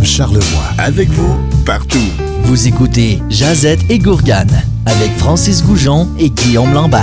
[0.00, 0.64] FM Charlevoix.
[0.78, 1.98] Avec vous, partout.
[2.44, 7.02] Vous écoutez Jazette et Gourgane avec Francis Goujon et Guillaume Lambert.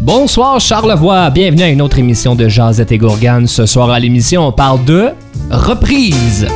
[0.00, 3.46] Bonsoir Charlevoix, bienvenue à une autre émission de Jazette et Gourgane.
[3.46, 5.10] Ce soir à l'émission, on parle de
[5.50, 6.46] reprise.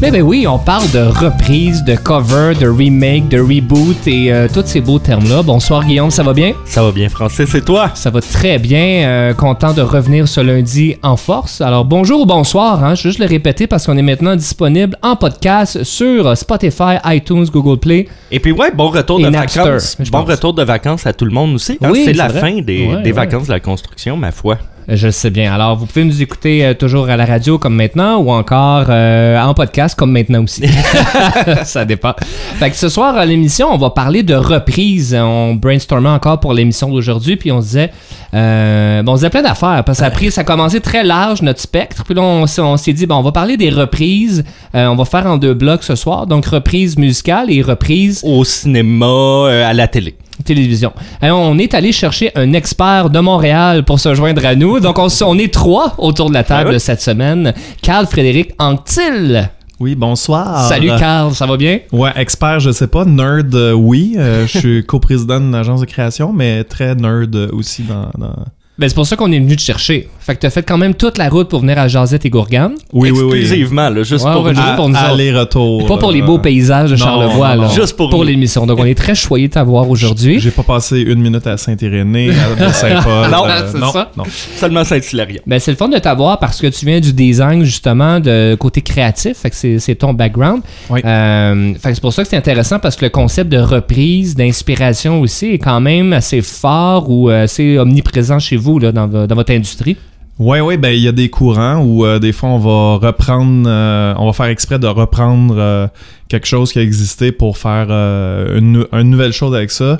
[0.00, 4.48] Mais ben oui, on parle de reprise, de cover, de remake, de reboot et euh,
[4.52, 5.42] tous ces beaux termes-là.
[5.42, 6.54] Bonsoir Guillaume, ça va bien?
[6.64, 7.90] Ça va bien, Francis, et toi?
[7.94, 8.80] Ça va très bien.
[9.06, 11.60] euh, content de revenir ce lundi en force.
[11.60, 14.96] Alors bonjour ou bonsoir, hein, je vais juste le répéter parce qu'on est maintenant disponible
[15.02, 18.08] en podcast sur Spotify, iTunes, Google Play.
[18.30, 19.96] Et puis, ouais, bon retour Et de Napster, vacances.
[20.10, 20.30] Bon pense.
[20.30, 21.76] retour de vacances à tout le monde aussi.
[21.82, 21.88] hein?
[21.92, 22.40] Oui, c'est c'est la vrai.
[22.40, 23.12] fin des, Ouais, des ouais.
[23.12, 24.56] vacances de la construction, ma foi.
[24.92, 25.52] Je le sais bien.
[25.54, 29.40] Alors, vous pouvez nous écouter euh, toujours à la radio comme maintenant ou encore euh,
[29.40, 30.64] en podcast comme maintenant aussi.
[31.64, 32.14] Ça dépend.
[32.58, 35.14] Fait que ce soir à l'émission, on va parler de reprise.
[35.18, 37.90] On brainstormait encore pour l'émission d'aujourd'hui, puis on se disait,
[38.34, 40.80] euh, bon, on se disait plein d'affaires parce que ça a pris, ça a commencé
[40.80, 42.04] très large notre spectre.
[42.04, 44.44] Puis là, on, s'est- on s'est dit, bon, on va parler des reprises.
[44.74, 48.44] Euh, on va faire en deux blocs ce soir, donc reprise musicale et reprise Au
[48.44, 50.16] cinéma, euh, à la télé.
[50.42, 50.92] Télévision.
[51.20, 54.80] Alors, on est allé chercher un expert de Montréal pour se joindre à nous.
[54.80, 56.80] Donc, on, est trois autour de la table oui.
[56.80, 57.54] cette semaine.
[57.82, 59.50] Carl Frédéric Anctil.
[59.80, 60.68] Oui, bonsoir.
[60.68, 61.78] Salut Carl, ça va bien?
[61.90, 63.06] Ouais, expert, je sais pas.
[63.06, 64.14] Nerd, euh, oui.
[64.18, 68.10] Euh, je suis coprésident d'une agence de création, mais très nerd euh, aussi dans.
[68.18, 68.44] dans-
[68.80, 70.08] Ben, c'est pour ça qu'on est venu te chercher.
[70.20, 72.72] Fait que t'as fait quand même toute la route pour venir à Jazette et Gourgane.
[72.94, 73.38] Oui, oui, oui.
[73.40, 74.62] Exclusivement, là, juste Ouais, pour ouais, nous.
[74.62, 75.04] juste pour nous autres.
[75.04, 75.86] Aller-retour.
[75.86, 77.68] Pas pour les beaux paysages de non, Charlevoix, non, là.
[77.68, 77.74] non.
[77.74, 78.22] Juste pour nous.
[78.22, 78.64] l'émission.
[78.66, 80.40] Donc, on est très choyés de t'avoir aujourd'hui.
[80.40, 83.30] J'ai pas passé une minute à Saint-Irénée, à Saint-Paul.
[83.30, 84.10] Non, euh, c'est non, ça.
[84.16, 84.24] non.
[84.56, 85.26] Seulement Saint-Hilaire.
[85.46, 88.80] Ben, c'est le fun de t'avoir parce que tu viens du design, justement, de côté
[88.80, 89.36] créatif.
[89.42, 90.62] Fait que c'est, c'est ton background.
[90.88, 91.00] Oui.
[91.04, 94.34] Euh, fait que c'est pour ça que c'est intéressant parce que le concept de reprise,
[94.36, 99.06] d'inspiration aussi, est quand même assez fort ou euh, assez omniprésent chez vous, là, dans,
[99.08, 99.96] vo- dans votre industrie?
[100.38, 103.68] Ouais, ouais, ben il y a des courants où euh, des fois on va reprendre,
[103.68, 105.86] euh, on va faire exprès de reprendre euh,
[106.28, 109.98] quelque chose qui a existé pour faire une, nou- une nouvelle chose avec ça.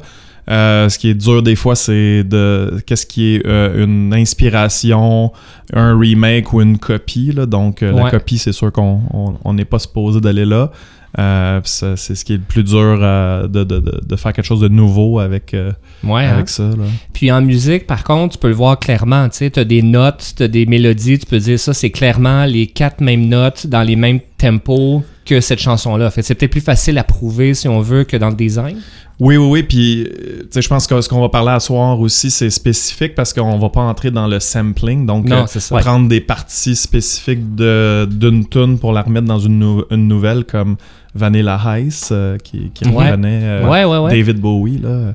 [0.49, 5.31] Ce qui est dur des fois, c'est de qu'est-ce qui est une inspiration,
[5.75, 7.33] un remake ou une copie.
[7.33, 7.47] Là.
[7.47, 7.93] Donc Ouais.
[7.93, 10.71] la copie, c'est sûr qu'on on- on n'est pas supposé d'aller là.
[11.19, 14.61] Euh, c'est ce qui est le plus dur euh, de, de, de, faire quelque chose
[14.61, 15.73] de nouveau avec, euh,
[16.05, 16.25] Ouais.
[16.25, 16.35] hein?
[16.35, 16.63] avec ça.
[16.63, 16.85] Là.
[17.13, 19.29] Puis en musique, par contre, tu peux le voir clairement.
[19.29, 22.69] Tu as des notes, tu as des mélodies, tu peux dire ça, c'est clairement les
[22.69, 26.11] quatre mêmes notes dans les mêmes tempos que cette chanson-là.
[26.11, 28.79] Fait c'est peut-être plus facile à prouver, si on veut, que dans le design.
[29.19, 29.63] Oui, oui, oui.
[29.65, 33.15] Puis, tu sais, je pense que ce qu'on va parler à soir aussi, c'est spécifique
[33.15, 35.05] parce qu'on va pas entrer dans le sampling.
[35.05, 39.59] Donc, Non, euh, prendre des parties spécifiques de- d'une tune pour la remettre dans une,
[39.59, 40.77] nou- une nouvelle comme
[41.15, 43.07] Vanilla Ice, euh, qui, qui Ouais.
[43.07, 44.11] reprenait euh, ouais, ouais, ouais.
[44.11, 44.79] David Bowie.
[44.79, 45.15] Là.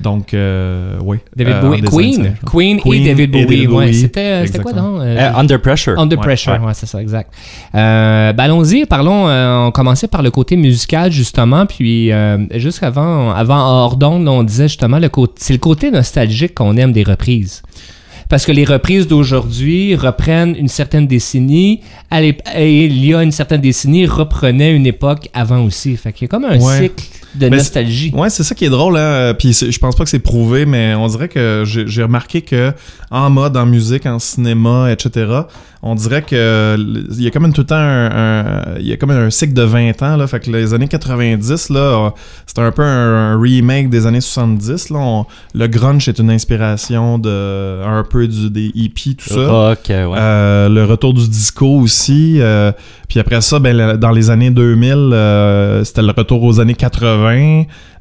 [0.00, 1.18] Donc, euh, oui.
[1.34, 1.82] David Euh, Bowie.
[1.84, 2.34] en Queen.
[2.46, 2.80] Queen.
[2.80, 3.44] Queen et David Bowie.
[3.46, 3.86] David ouais.
[3.86, 3.94] Bowie.
[3.94, 4.72] C'était c'était quoi?
[4.72, 5.98] Euh, Euh, under Pressure.
[5.98, 6.58] Under Ouais, Pressure, ouais.
[6.68, 7.32] ouais, c'est ça, exact.
[7.74, 12.82] Euh, ben allons-y, parlons, euh, on commençait par le côté musical, justement, puis euh, juste
[12.84, 16.76] avant, avant hors d'onde, là, on disait justement, le côté, c'est le côté nostalgique qu'on
[16.76, 17.62] aime des reprises.
[18.28, 21.80] Parce que les reprises d'aujourd'hui reprennent une certaine décennie,
[22.12, 25.96] et il y a une certaine décennie, reprenaient une époque avant aussi.
[25.96, 26.82] Fait qu'il y a comme un Ouais.
[26.88, 28.10] cycle de Mais nostalgie.
[28.14, 28.96] Ouais, c'est ça qui est drôle.
[28.96, 29.34] Hein?
[29.38, 32.72] Puis c'est- je pense pas que c'est prouvé, mais on dirait que j'ai remarqué que
[33.10, 35.26] en mode, en musique, en cinéma, etc.,
[35.80, 38.96] on dirait que il y a comme tout le temps un, un- il y a
[38.96, 40.16] comme un cycle de 20 ans.
[40.16, 42.10] Là, fait que les années 90, là, euh,
[42.46, 44.90] c'était un peu un, un remake des années 70.
[44.90, 49.46] Là, On- le grunge est une inspiration de un peu du, des hippies, tout ça.
[49.48, 50.18] Rock, euh, ouais.
[50.20, 52.40] Euh, le retour du disco aussi.
[52.40, 52.72] euh,
[53.08, 57.17] puis après ça, ben, dans les années 2000, euh, c'était le retour aux années 80.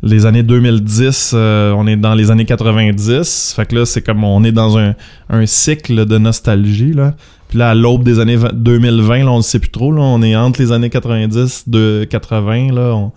[0.04, 3.54] Les années 2010, euh, on est dans les années 90.
[3.56, 4.94] Fait que là, c'est comme on est dans un,
[5.46, 6.94] cycle de nostalgie.
[7.48, 9.94] Puis là, à l'aube des années 20 2020, là, on ne sait plus trop.
[9.94, 12.74] On est entre les années 90 de 80.
[12.74, 13.10] Là,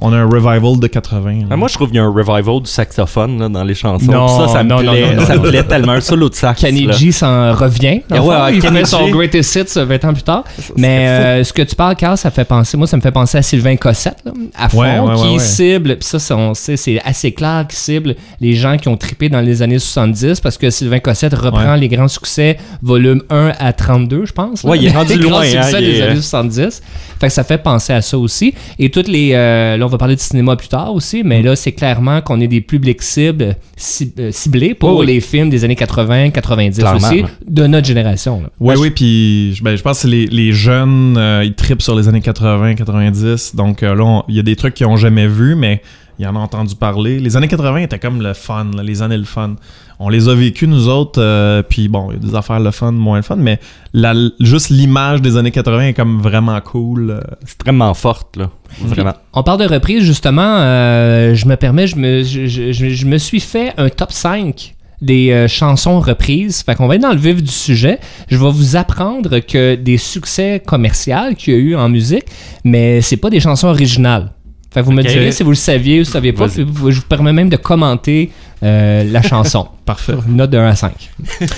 [0.00, 1.30] on a un revival de 80.
[1.32, 1.44] là.
[1.50, 4.10] Ah, moi, je trouve qu'il y a un revival du saxophone là, dans les chansons.
[4.10, 5.26] Non, ça, ça me, non, plaît, non, non.
[5.26, 5.92] ça me plaît tellement.
[5.92, 6.60] Un solo de sax.
[6.60, 6.92] Kenny là.
[6.92, 8.00] G s'en revient.
[8.08, 8.54] dans Ah ouais, fond.
[8.56, 9.12] il Kenny fait son G.
[9.12, 10.44] Greatest Hits euh, 20 ans plus tard.
[10.58, 13.10] Ça, Mais euh, ce que tu parles, Carl, ça fait penser, moi, ça me fait
[13.10, 15.38] penser à Sylvain Cossette, là, à fond, Ouais, ouais, qui ouais, ouais.
[15.38, 18.96] cible, puis ça, c'est- on sait, c'est assez clair, qui cible les gens qui ont
[18.96, 23.52] trippé dans les années 70, parce que Sylvain Cossette reprend les grands succès, volume 1
[23.58, 24.64] à 32, je pense.
[24.64, 26.82] Ouais, il est rendu les grands loin, hein, succès des est- années 70.
[27.20, 28.54] Fait que ça fait penser à ça aussi.
[28.78, 31.54] Et toutes les, euh, là, on va parler de cinéma plus tard aussi, mais là,
[31.54, 35.06] c'est clairement qu'on est des publics cibles, ci- euh, ciblés pour oui.
[35.06, 37.28] les films des années 80, 90 Clairement, aussi, ouais.
[37.46, 38.40] de notre génération.
[38.40, 38.48] là.
[38.58, 41.94] Oui, oui, puis je- ben, je pense que les, les jeunes, euh, ils tripent sur
[41.94, 43.54] les années 80, 90.
[43.54, 45.82] Donc euh, là, on- il y a des trucs qu'ils ont jamais vus, mais
[46.18, 47.18] il en a entendu parler.
[47.18, 49.56] Les années 80 étaient comme le fun, là, les années le fun.
[50.02, 52.70] On les a vécues, nous autres, euh, puis bon, il y a des affaires le
[52.70, 53.60] fun, moins le fun, mais
[53.92, 57.10] la, juste l'image des années 80 est comme vraiment cool.
[57.10, 57.20] euh.
[57.42, 58.48] Extrêmement forte, là.
[58.80, 59.12] Vraiment.
[59.34, 60.56] On parle de reprise, justement.
[60.60, 64.10] euh, je me permets, je me, je, je- je- je me suis fait un top
[64.12, 66.62] 5 des euh, chansons reprises.
[66.62, 67.98] Fait qu'on va être dans le vif du sujet.
[68.28, 72.24] Je vais vous apprendre que des succès commerciaux qu'il y a eu en musique,
[72.64, 74.30] mais c'est pas des chansons originales.
[74.72, 76.46] Fait vous me direz si vous le saviez ou vous ne saviez pas.
[76.48, 78.30] Je vous permets même de commenter
[78.62, 79.66] euh, la chanson.
[79.84, 80.14] Parfait.
[80.28, 80.92] Note de 1 à 5.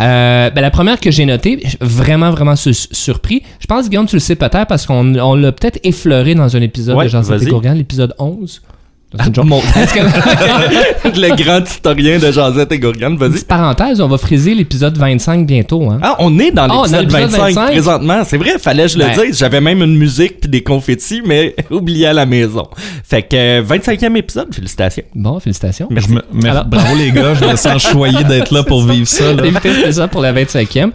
[0.00, 3.42] Euh, ben, la première que j'ai notée, vraiment, vraiment su- surpris.
[3.58, 6.60] Je pense, Guillaume, tu le sais peut-être parce qu'on on l'a peut-être effleuré dans un
[6.62, 7.46] épisode Ouais, de Jean vas-y.
[7.46, 8.62] Gourgan, l'épisode 11.
[9.16, 9.36] C'est
[11.16, 13.30] le grand historien de Josette et Gourgane, vas-y.
[13.30, 15.88] Petite parenthèse, on va friser l'épisode 25 bientôt.
[15.90, 15.98] Hein?
[16.02, 17.66] Ah, on est dans dans l'épisode l'épisode 25, 25.
[17.70, 18.22] présentement.
[18.26, 19.24] C'est vrai, fallait que je le Ben.
[19.26, 19.38] dise.
[19.38, 22.68] J'avais même une musique puis des confettis, mais oublié à la maison.
[23.02, 25.04] Fait que euh, 25e épisode, félicitations.
[25.14, 25.88] Bon, félicitations.
[25.90, 26.10] Merci.
[26.10, 29.08] Je me- mais Alors- bravo les gars, je me sens choyé d'être là pour vivre
[29.08, 29.24] ça.
[29.62, 30.90] faire ça pour la 25e.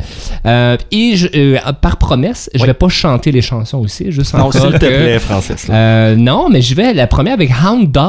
[0.46, 2.68] Euh, et je- euh, par promesse, je Oui.
[2.68, 5.66] vais pas chanter les chansons aussi, juste Non, encore s'il te plaît, Francis.
[5.68, 8.03] Euh, non, mais je vais la première avec Hound Dog.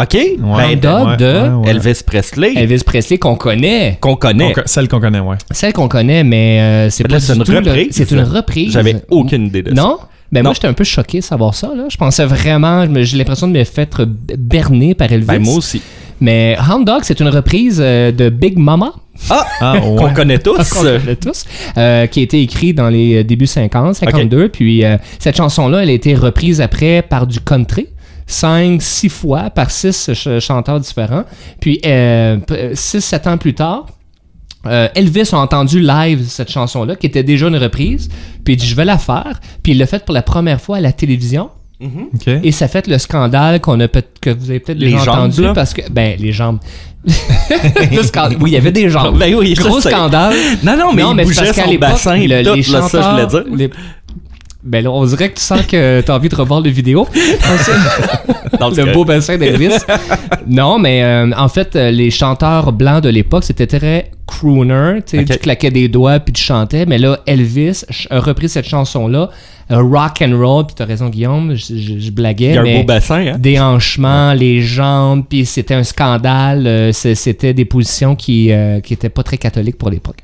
[0.00, 0.14] OK?
[0.14, 3.98] Ouais, Ben, Dog de- Elvis Presley, Elvis Presley qu'on connaît.
[4.00, 4.50] qu'on connaît.
[4.50, 5.36] On co- celle qu'on connaît, ouais.
[5.50, 7.88] Celle qu'on connaît, mais euh, c'est pas là, c'est du une reprise.
[7.90, 8.72] C'est une reprise.
[8.72, 9.82] J'avais aucune idée de ça.
[9.82, 9.98] Non?
[10.30, 10.50] Ben Non.
[10.50, 11.72] moi, j'étais un peu choqué de savoir ça.
[11.74, 11.84] Là.
[11.90, 12.86] Je pensais vraiment...
[13.02, 13.86] J'ai l'impression de me faire
[14.38, 15.26] berner par Elvis.
[15.26, 15.80] Ben, moi aussi.
[16.20, 18.92] Mais Hound Dog, c'est une reprise euh, de Big Mama.
[19.30, 19.46] Ah!
[19.60, 20.68] Ah, Qu'on connaît tous.
[20.74, 21.44] qu'on connaît tous,
[21.76, 24.48] euh, qui a été écrit dans les débuts 50, 52.
[24.50, 27.86] Puis euh, cette chanson-là, elle a été reprise après par du country.
[28.28, 31.24] 5, 6 fois par 6 chanteurs différents.
[31.60, 33.86] Puis 6-7 ans plus tard,
[34.66, 38.08] euh, Elvis a entendu live cette chanson-là, qui était déjà une reprise.
[38.44, 39.40] Puis il dit Je vais la faire.
[39.62, 41.50] Puis il l'a faite pour la première fois à la télévision.
[41.80, 42.26] OK.
[42.42, 45.14] Et ça fait le scandale qu'on a peut que vous avez peut-être Les déjà jambes,
[45.18, 45.52] entendu là?
[45.54, 46.58] parce que ben les jambes.
[47.92, 49.16] Le scandale- oui, il y avait des jambes.
[49.16, 50.34] Ben oui, Gros scandale.
[50.64, 52.54] Non, non, mais Non, il mais c'est bougeait parce son l'époque, bassin et le- tout,
[52.54, 53.54] les là, ça, je voulais chanteurs, dire.
[53.56, 53.70] les-
[54.64, 57.06] Ben là, on dirait que tu sens que t'as envie de revoir les vidéos.
[58.60, 59.74] Non, c'est le beau bassin d'Elvis.
[60.46, 65.00] non, mais euh, en fait, euh, les chanteurs blancs de l'époque, c'était très crooner.
[65.06, 66.84] Tu claquais des doigts puis tu chantais.
[66.86, 69.30] Mais là, Elvis a repris cette chanson-là,
[69.70, 70.66] euh, rock and roll.
[70.66, 72.50] Puis t'as raison, Guillaume, je, je- je blaguais.
[72.50, 73.36] Il y a un beau bassin, hein?
[73.38, 76.66] des hanchements, les jambes, puis c'était un scandale.
[76.66, 80.18] euh, c'était des positions qui euh, qui étaient pas très catholiques pour l'époque.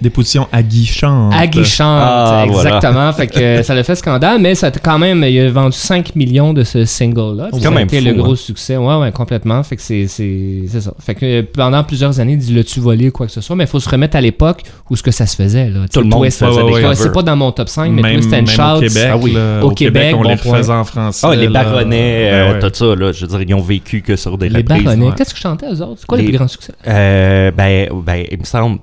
[0.00, 1.30] Des, positions aguichantes.
[1.36, 2.76] Aguichante, Ah, voilà.
[2.76, 3.12] exactement.
[3.12, 6.16] Fait que ça l'a fait scandale, mais ça a quand même, il a vendu 5
[6.16, 7.50] millions de ce single-là.
[7.60, 8.16] Ça quand a même été fou, le hein.
[8.16, 8.76] gros succès.
[8.76, 9.62] Ouais, ouais, complètement.
[9.62, 10.92] Fait que c'est, c'est, c'est ça.
[11.00, 13.64] Fait que euh, pendant plusieurs années, dis l'as-tu volé ou quoi que ce soit, mais
[13.64, 15.68] il faut se remettre à l'époque où ce que ça se faisait.
[15.68, 15.80] Là.
[15.80, 18.14] Tu sais, Tout le monde faisait ouais, c'est pas dans mon top 5, mais même,
[18.20, 18.62] Twist and même Shout.
[18.76, 19.32] au Québec, Ah oui.
[19.32, 20.58] là, Au au Québec, Québec, on bon les point.
[20.58, 21.26] faisait en français.
[21.30, 22.58] Ah, les baronnets, euh, ouais.
[22.60, 24.84] tout ça, là, je veux dire, ils ont vécu que sur des Les reprises.
[24.84, 25.10] baronnets.
[25.16, 25.96] Qu'est-ce que chantaient eux autres?
[26.00, 26.72] C'est quoi le Les- plus grand succès?
[26.86, 28.78] Euh, ben, ben, il me semble.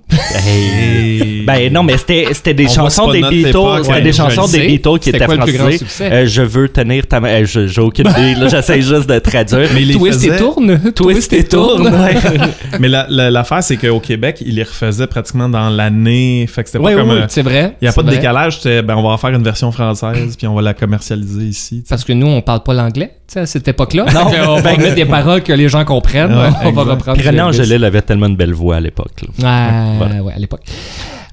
[1.45, 4.67] Ben non, mais c'était c'était des chansons des Beatles, c'était des je chansons le des.
[4.67, 6.11] Beatles qui C'était étaient le succès?
[6.11, 7.43] Euh, je veux tenir ta main.
[7.45, 9.69] Je- J'ai aucune idée, là, j'essaie juste de traduire.
[9.73, 10.91] Mais il Twist et tourne.
[10.93, 11.87] Twist et tourne.
[11.87, 12.15] ouais.
[12.79, 16.45] Mais la- la- l'affaire, c'est qu'au Québec, ils les refaisaient pratiquement dans l'année.
[16.47, 17.09] Fait que c'était pas Ouais, comme.
[17.11, 17.75] un- C'est vrai.
[17.81, 18.17] Il n'y a pas de vrai.
[18.17, 18.57] décalage.
[18.57, 21.83] C'était, ben, on va en faire une version française, puis on va la commercialiser ici.
[21.87, 24.05] Parce que nous, on parle pas l'anglais, tu sais, à cette époque-là.
[24.13, 24.25] Non.
[24.25, 26.33] Qu'on va Ben, mettre des paroles que les gens comprennent.
[26.33, 27.21] Ouais, on va reprendre.
[27.23, 27.41] René.
[27.41, 29.11] Angélil avait tellement de belles voix à l'époque.
[29.43, 30.21] Ah, Voilà.
[30.23, 30.61] ouais, à l'époque.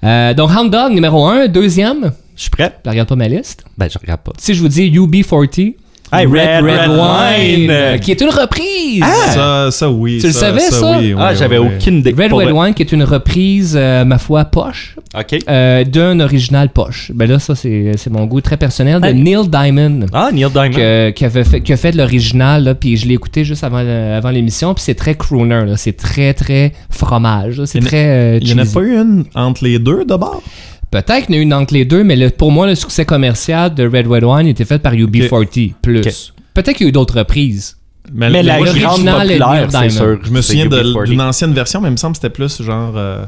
[0.04, 1.46] Euh, donc, Hound Dog, numéro 1.
[1.48, 2.72] Deuxième, Je suis prêt?
[2.84, 3.64] je regarde pas ma liste?
[3.78, 4.32] Ben, je regarde pas.
[4.38, 5.76] Si je vous dis UB40,
[6.14, 7.70] Hey, Red, Red Wine.
[7.70, 9.02] euh, qui est une reprise.
[9.32, 10.18] Ça, ça, oui.
[10.20, 10.98] Tu le savais, ça?
[10.98, 11.68] oui, Ah, oui, j'avais oui.
[11.76, 12.14] aucune idée.
[12.16, 12.58] Red Pour Red vrai.
[12.66, 15.38] Wine, qui est une reprise, euh, ma foi, poche, OK.
[15.48, 17.10] euh, d'un original poche.
[17.14, 19.14] Ben là, ça, c'est c'est mon goût très personnel de Hey.
[19.14, 20.00] Neil Diamond.
[20.12, 20.70] Ah, Neil Diamond.
[20.76, 23.64] que- qui, avait fait, qui a fait de l'original, là, puis je l'ai écouté juste
[23.64, 25.76] avant, le- avant l'émission, puis c'est très crooner, là.
[25.78, 27.64] c'est très, très fromage, là.
[27.66, 28.74] c'est Il y en a- très euh, Il n'y en a cheesy.
[28.74, 30.42] pas eu une entre les deux d'abord?
[30.92, 33.04] Peut-être qu'il y en a une entre les deux, mais le- pour moi, le succès
[33.04, 36.32] commercial de Red Red Wine était fait par UB40, plus.
[36.54, 37.76] Peut-être qu'il y a eu d'autres reprises.
[38.12, 40.18] Mais le- la grande populaire, c'est sûr.
[40.22, 41.04] Je me souviens de- UB40.
[41.06, 42.92] d'une ancienne version, mais il me semble que c'était plus genre.
[42.96, 43.24] euh,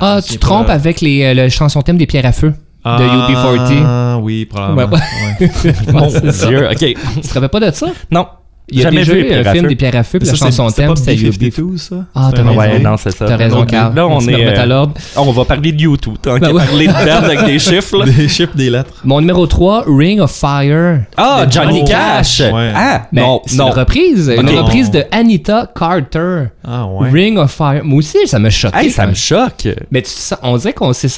[0.00, 0.72] Ah, je tu te trompes pas.
[0.74, 2.54] avec les, euh, le chanson thème des pierres à feu
[2.84, 3.82] Ah, de UB40.
[3.84, 4.96] Ah, oui, probablement.
[5.40, 5.74] Ouais, ouais.
[5.92, 6.06] Mon.
[6.08, 6.78] Dieu, OK.
[6.78, 7.88] Tu te rappelles pas de ça?
[8.10, 8.26] Non.
[8.72, 10.34] Il y a Jamais déjà vu eu à film des pierres à feu, puis la
[10.34, 11.38] chanson thème, pas c'était UB40.
[11.50, 11.96] B-52, ça?
[12.14, 12.58] Ah, t'as un raison.
[12.58, 13.26] Ouais, non, c'est ça.
[13.26, 13.94] T'as raison, Carl.
[13.94, 14.56] Là, on me est.
[14.56, 14.94] à euh, l'ordre.
[15.14, 16.64] On va parler de YouTube, tant Ben qu'à ouais.
[16.64, 18.06] parler de merde avec des chiffres, là.
[18.06, 18.94] Des chiffres, des lettres.
[19.04, 21.00] Mon numéro 3, Ring of Fire.
[21.18, 22.40] Ah, Johnny Cash!
[22.40, 23.66] Ah, Ben, non, c'est non.
[23.68, 26.44] une reprise, une reprise de Anita Carter.
[26.66, 27.10] Ah, ouais.
[27.10, 27.82] Ring of Fire.
[27.84, 28.78] Moi aussi, ça m'a choqué.
[28.78, 29.68] Hey, ça me choque.
[29.90, 30.10] Mais tu
[30.42, 31.08] on dirait qu'on s'est,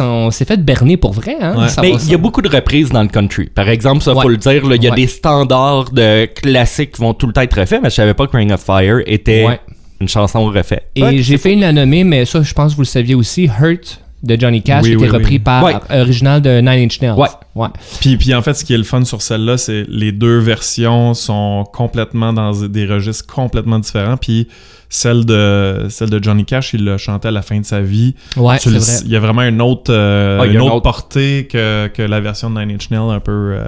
[0.45, 1.55] fait berner pour vrai, hein?
[1.57, 1.67] Ouais.
[1.83, 2.17] Mais il y a ça.
[2.17, 3.47] beaucoup de reprises dans le country.
[3.55, 4.23] Par exemple, ça, Ouais.
[4.23, 7.44] faut le dire, il y a des standards de classiques qui vont tout le temps
[7.45, 9.61] être refait, mais je savais pas que Ring of Fire était Ouais.
[10.01, 10.85] une chanson refaite.
[10.97, 13.15] Et Ouais, j'ai fait une la nommer, mais ça, je pense que vous le saviez
[13.15, 13.49] aussi.
[13.61, 15.39] Hurt de Johnny Cash Oui, qui oui, était repris oui.
[15.39, 15.75] par Ouais.
[15.91, 17.13] original de Nine Inch Nails.
[17.13, 17.29] Ouais.
[17.55, 17.69] ouais.
[18.01, 21.13] Puis, puis en fait, ce qui est le fun sur celle-là, c'est les deux versions
[21.13, 24.17] sont complètement dans des registres complètement différents.
[24.17, 24.49] Puis
[24.89, 28.15] celle de, celle de Johnny Cash, il l'a chanté à la fin de sa vie.
[28.39, 28.93] Ouais, Tu c'est le- vrai.
[29.05, 32.01] Il y a vraiment une autre, euh, Ah, une une autre autre- portée que, que
[32.03, 33.65] la version de Nine Inch Nails, un peu, euh,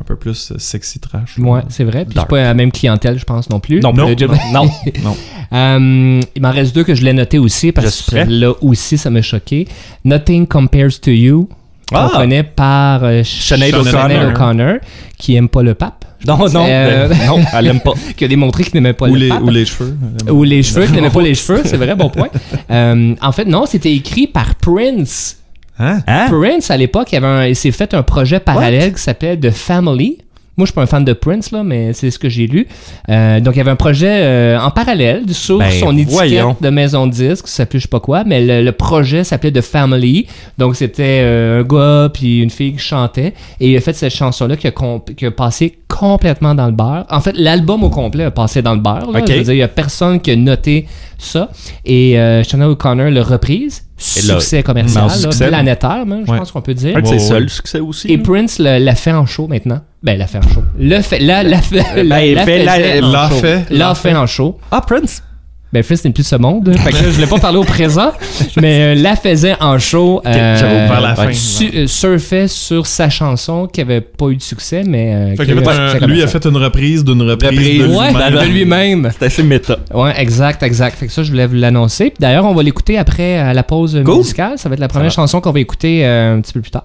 [0.00, 1.38] un peu plus sexy trash.
[1.38, 2.04] Ouais, c'est vrai.
[2.04, 3.80] Puis c'est pas la même clientèle, je pense, non plus.
[3.80, 4.14] Non, non,
[4.52, 4.70] non,
[5.02, 5.16] non.
[5.50, 9.08] Euh, il m'en reste deux que je l'ai noté aussi parce que là aussi, ça
[9.08, 9.66] m'a choqué.
[10.04, 11.48] Nothing Compares to You.
[11.90, 12.10] Ah!
[12.12, 14.28] qu'on connaît par euh, Sinead O'Connor.
[14.32, 14.74] O'Connor,
[15.16, 16.04] qui aime pas le pape.
[16.26, 17.94] Non, non, Euh, euh, non, elle aime pas.
[18.16, 19.42] qui a démontré qu'il n'aimait pas Ou le les, pape.
[19.42, 19.96] ou les cheveux.
[20.30, 22.28] Ou les cheveux, qui n'aimait pas les cheveux, c'est vrai, bon point.
[22.70, 25.38] Euh, en fait, non, c'était écrit par Prince.
[25.78, 26.00] Hein?
[26.06, 26.26] Hein?
[26.28, 29.50] Prince, à l'époque, il, avait un- il s'est fait un projet parallèle qui s'appelait The
[29.50, 30.18] Family.
[30.56, 32.66] Moi, je suis pas un fan de Prince, là, mais c'est ce que j'ai lu.
[33.08, 36.56] Euh, donc, il y avait un projet euh, en parallèle sur Ben, son étiquette voyons.
[36.60, 39.52] de maison de disque, ça s'appelait je sais pas quoi, mais le, le projet s'appelait
[39.52, 40.26] The Family.
[40.58, 43.34] Donc, c'était euh, un gars puis une fille qui chantait.
[43.60, 46.72] Et il a fait cette chanson-là qui a, com- qui a passé complètement dans le
[46.72, 47.06] beurre.
[47.08, 49.12] En fait, l'album au complet a passé dans le beurre.
[49.12, 49.20] là.
[49.20, 49.28] Ok.
[49.28, 51.50] Je veux dire, il y a personne qui a noté ça.
[51.84, 53.84] Et euh, Chanel O'Connor l'a reprise.
[53.98, 55.48] Succès commercial, là, succès.
[55.48, 56.38] planétaire, même, je Ouais.
[56.38, 56.96] pense qu'on peut dire.
[56.96, 58.08] Un de ses Ouais, seuls succès aussi.
[58.12, 58.22] Et là.
[58.22, 59.80] Prince le- l'a fait en show maintenant.
[60.02, 60.62] Ben, l'a fait en show.
[60.78, 63.64] Le fait, la, la, fait, Ben, la, il la fait la- l'a fait.
[63.70, 64.58] L'a fait en show.
[64.70, 65.22] Ah, Prince?
[65.70, 66.74] Ben, Prince n'est plus de ce monde.
[66.78, 68.12] Fait que là, je voulais pas parler au présent,
[68.60, 70.22] mais euh, la faisait en show.
[70.24, 71.30] euh, j'avais ouvert la fin.
[71.32, 75.14] su- euh, surfait sur sa chanson qui avait pas eu de succès, mais.
[75.14, 77.82] euh, Fait a avait un lui a fait une reprise d'une reprise, Reprise.
[77.82, 78.32] de Ouais, lui-même.
[78.34, 79.10] de lui-même.
[79.18, 79.78] C'est assez méta.
[79.92, 80.96] Ouais, exact, exact.
[80.98, 82.04] Fait que ça, je voulais vous l'annoncer.
[82.10, 84.16] Puis d'ailleurs, on va l'écouter après à la pause Cool.
[84.18, 84.52] musicale.
[84.56, 86.84] Ça va être la première chanson qu'on va écouter euh, un petit peu plus tard.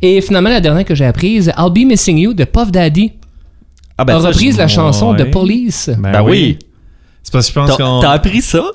[0.00, 3.12] Et finalement, la dernière que j'ai apprise, I'll Be Missing You de Puff Daddy,
[3.98, 5.18] Ah, a ben, ça, reprise la chanson ouais.
[5.18, 5.90] de Police.
[5.98, 6.30] Ben, Ben oui.
[6.30, 6.58] oui.
[7.22, 8.00] C'est parce que je pense T'as qu'on.
[8.00, 8.62] t'as appris ça?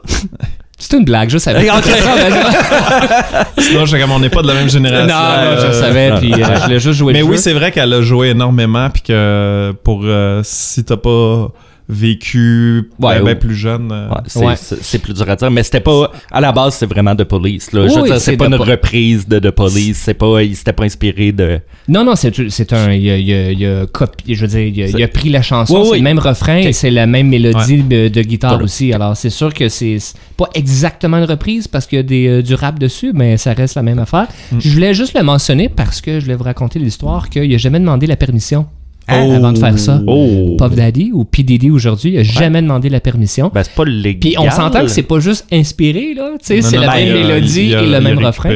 [0.79, 1.61] C'est une blague, je savais.
[3.57, 5.07] Sinon, je comme on n'est pas de la même génération.
[5.07, 7.91] non, je savais, puis euh, je voulais juste jouer Mais le oui, c'est vrai qu'elle
[7.93, 11.47] a joué énormément, puis que pour euh, si t'as pas
[11.89, 13.35] vécu Ouais, ben, ben ouais.
[13.35, 13.91] plus jeune.
[13.91, 14.55] euh, Ouais, c'est Ouais.
[14.55, 16.11] c'est- c'est plus dur à dire, mais c'était pas.
[16.31, 17.71] À la base, c'est vraiment de police.
[17.71, 17.83] Là.
[17.83, 19.97] Oui, Je veux oui, dire, c'est pas une po- reprise de de police.
[20.03, 21.59] C'est pas, il s'était pas inspiré de.
[21.87, 22.91] Non, non, c'est c'est un.
[22.91, 25.29] Il a, il a- il a copié, je veux dire, il a, il a pris
[25.29, 25.97] la chanson, Oui, c'est oui.
[25.99, 28.93] le même refrain et c'est la même mélodie de, de guitare aussi.
[28.93, 29.97] Alors, c'est sûr que c'est
[30.35, 33.53] pas exactement une reprise parce qu'il y a des, euh, du rap dessus, mais ça
[33.53, 34.27] reste la même affaire.
[34.59, 37.79] Je voulais juste le mentionner parce que je voulais vous raconter l'histoire qu'il a jamais
[37.79, 38.65] demandé la permission
[39.09, 39.13] Oh.
[39.13, 40.01] avant de faire ça.
[40.05, 40.57] Oh!
[40.57, 41.43] Puff Daddy ou P.
[41.43, 43.49] Diddy aujourd'hui, il a jamais demandé la permission.
[43.53, 44.19] Ben, c'est pas légal.
[44.19, 46.31] Puis on s'entend que c'est pas juste inspiré, là.
[46.39, 48.49] Tu sais, c'est la même mélodie et le même refrain.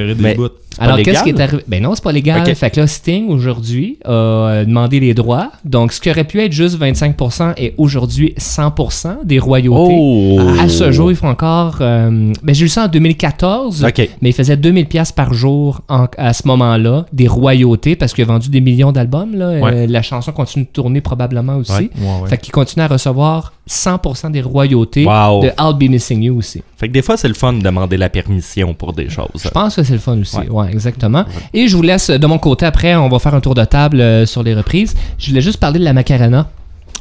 [0.80, 1.64] Alors, qu'est-ce qui est arrivé?
[1.68, 2.42] Ben non, c'est pas légal.
[2.48, 2.54] Ok.
[2.56, 5.52] Fait que là, Sting, aujourd'hui, a euh, demandé les droits.
[5.66, 9.96] Donc, ce qui aurait pu être juste 25% est aujourd'hui 100% des royautés.
[9.98, 10.40] Oh!
[10.60, 11.78] À ce jour, ils font encore...
[11.82, 13.84] euh, ben, j'ai lu ça en 2014.
[13.86, 14.10] Ok.
[14.22, 18.24] Mais il faisait 2000 pièces par jour en- à ce moment-là, des royautés, parce qu'il
[18.24, 19.36] a vendu des millions d'albums.
[19.36, 19.60] là.
[19.60, 19.72] Ouais.
[19.74, 21.72] Euh, la chanson continue de tourner probablement aussi.
[21.74, 22.30] Ouais, ouais, ouais.
[22.30, 25.42] Fait qu'il continue à recevoir 100% des royautés Wow.
[25.42, 26.64] de I'll Be Missing You aussi.
[26.78, 29.28] Fait que des fois, c'est le fun de demander la permission pour des choses.
[29.44, 30.38] Je pense que c'est le fun aussi.
[30.50, 30.61] Ouais.
[30.62, 31.26] Ouais, exactement.
[31.54, 34.00] Et je vous laisse de mon côté après, on va faire un tour de table
[34.02, 34.96] euh, sur les reprises.
[35.18, 36.48] Je voulais juste parler de la Macarena.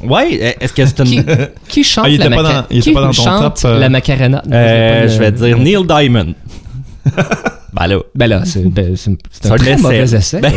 [0.03, 1.25] Ouais, est-ce que c'est Qui, une.
[1.67, 3.79] qui chante Ah, il la était Macarena était Qui pas dans ton chante top, euh,
[3.79, 4.41] la Macarena?
[4.51, 6.33] Euh, je vais dire Neil Diamond.
[7.73, 7.97] ben là.
[8.15, 8.95] Ben là, c'est ben,
[9.45, 9.81] un très essai.
[9.81, 10.39] mauvais essai.
[10.41, 10.53] Ben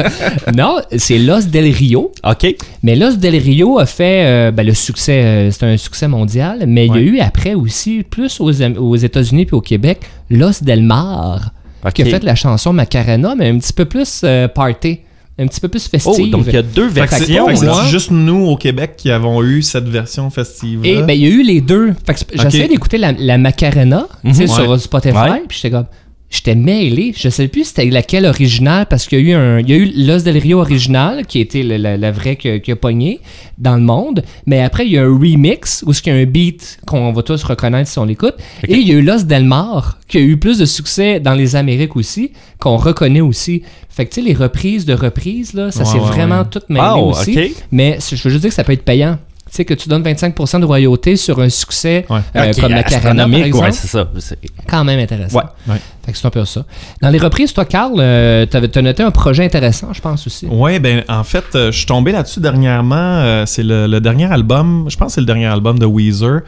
[0.56, 2.12] non, c'est Los Del Rio.
[2.24, 2.56] OK.
[2.82, 6.64] Mais Los Del Rio a fait euh, ben, le succès, euh, c'est un succès mondial,
[6.66, 10.82] mais il y a eu après aussi, plus aux États-Unis puis au Québec, Los Del
[10.82, 11.52] Mar,
[11.94, 15.00] Qui a fait la chanson Macarena, mais un petit peu plus euh, party,
[15.38, 16.30] un petit peu plus Oh, festive.
[16.30, 17.46] donc il y a deux versions.
[17.46, 20.80] fait que c'est juste nous au Québec qui avons eu cette version festive.
[20.84, 21.94] Et ben, il y a eu les deux.
[22.04, 24.48] Fait que j'essayais d'écouter la, la Macarena tu sais, Mhm.
[24.48, 24.80] sur.
[24.80, 25.42] Spotify, Ouais.
[25.48, 25.86] puis j'étais comme.
[26.30, 27.14] J'étais mêlé.
[27.16, 29.76] Je sais plus c'était laquelle originale parce qu'il y a eu un, il y a
[29.76, 32.76] eu Los Del Rio original qui était la, la- la vraie qui a, qui a
[32.76, 33.20] pogné
[33.56, 34.22] dans le monde.
[34.46, 37.22] Mais après il y a un remix où il y a un beat qu'on va
[37.22, 38.34] tous reconnaître si on l'écoute.
[38.66, 41.34] Et il y a eu Los Del Mar qui a eu plus de succès dans
[41.34, 43.62] les Amériques aussi qu'on reconnaît aussi.
[43.88, 46.48] Fait que tu sais les reprises de reprises là, ça s'est ouais, vraiment ouais.
[46.50, 47.54] tout mêlé Oh, aussi.
[47.72, 49.18] Mais je veux juste dire que ça peut être payant.
[49.50, 52.20] Tu sais, que tu donnes 25% de royauté sur un succès Ouais.
[52.36, 53.64] euh, comme la par exemple.
[53.64, 54.08] ouais, c'est ça.
[54.18, 54.38] C'est-
[54.68, 55.38] quand même intéressant.
[55.38, 55.44] Ouais.
[55.74, 55.80] Ouais.
[56.04, 56.64] Fait que c'est un peu ça.
[57.02, 60.46] Dans les reprises, toi, Carl, euh, t'avais- t'as noté un projet intéressant, je pense aussi.
[60.46, 62.94] Ouais, ben en fait, euh, je suis tombé là-dessus dernièrement.
[62.98, 66.40] euh, c'est le, le dernier album, je pense que c'est le dernier album de Weezer,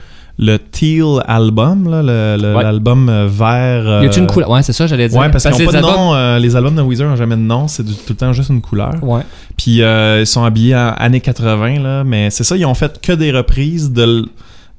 [0.42, 2.02] le Teal Album, Ouais.
[2.62, 4.02] l'album euh, vert.
[4.02, 4.48] Y a-tu euh, une couleur?
[4.48, 5.20] Ouais, c'est ça, j'allais dire.
[5.20, 6.14] Ouais, parce, qu'ils que n'ont pas de albums- nom.
[6.14, 7.68] euh, les albums de Weezer n'ont jamais de nom.
[7.68, 8.94] C'est tout le temps juste une couleur.
[9.02, 9.20] Ouais.
[9.58, 12.04] Puis euh, ils sont habillés en années 80, là.
[12.04, 14.24] Mais c'est ça, ils ont fait que des reprises de, l-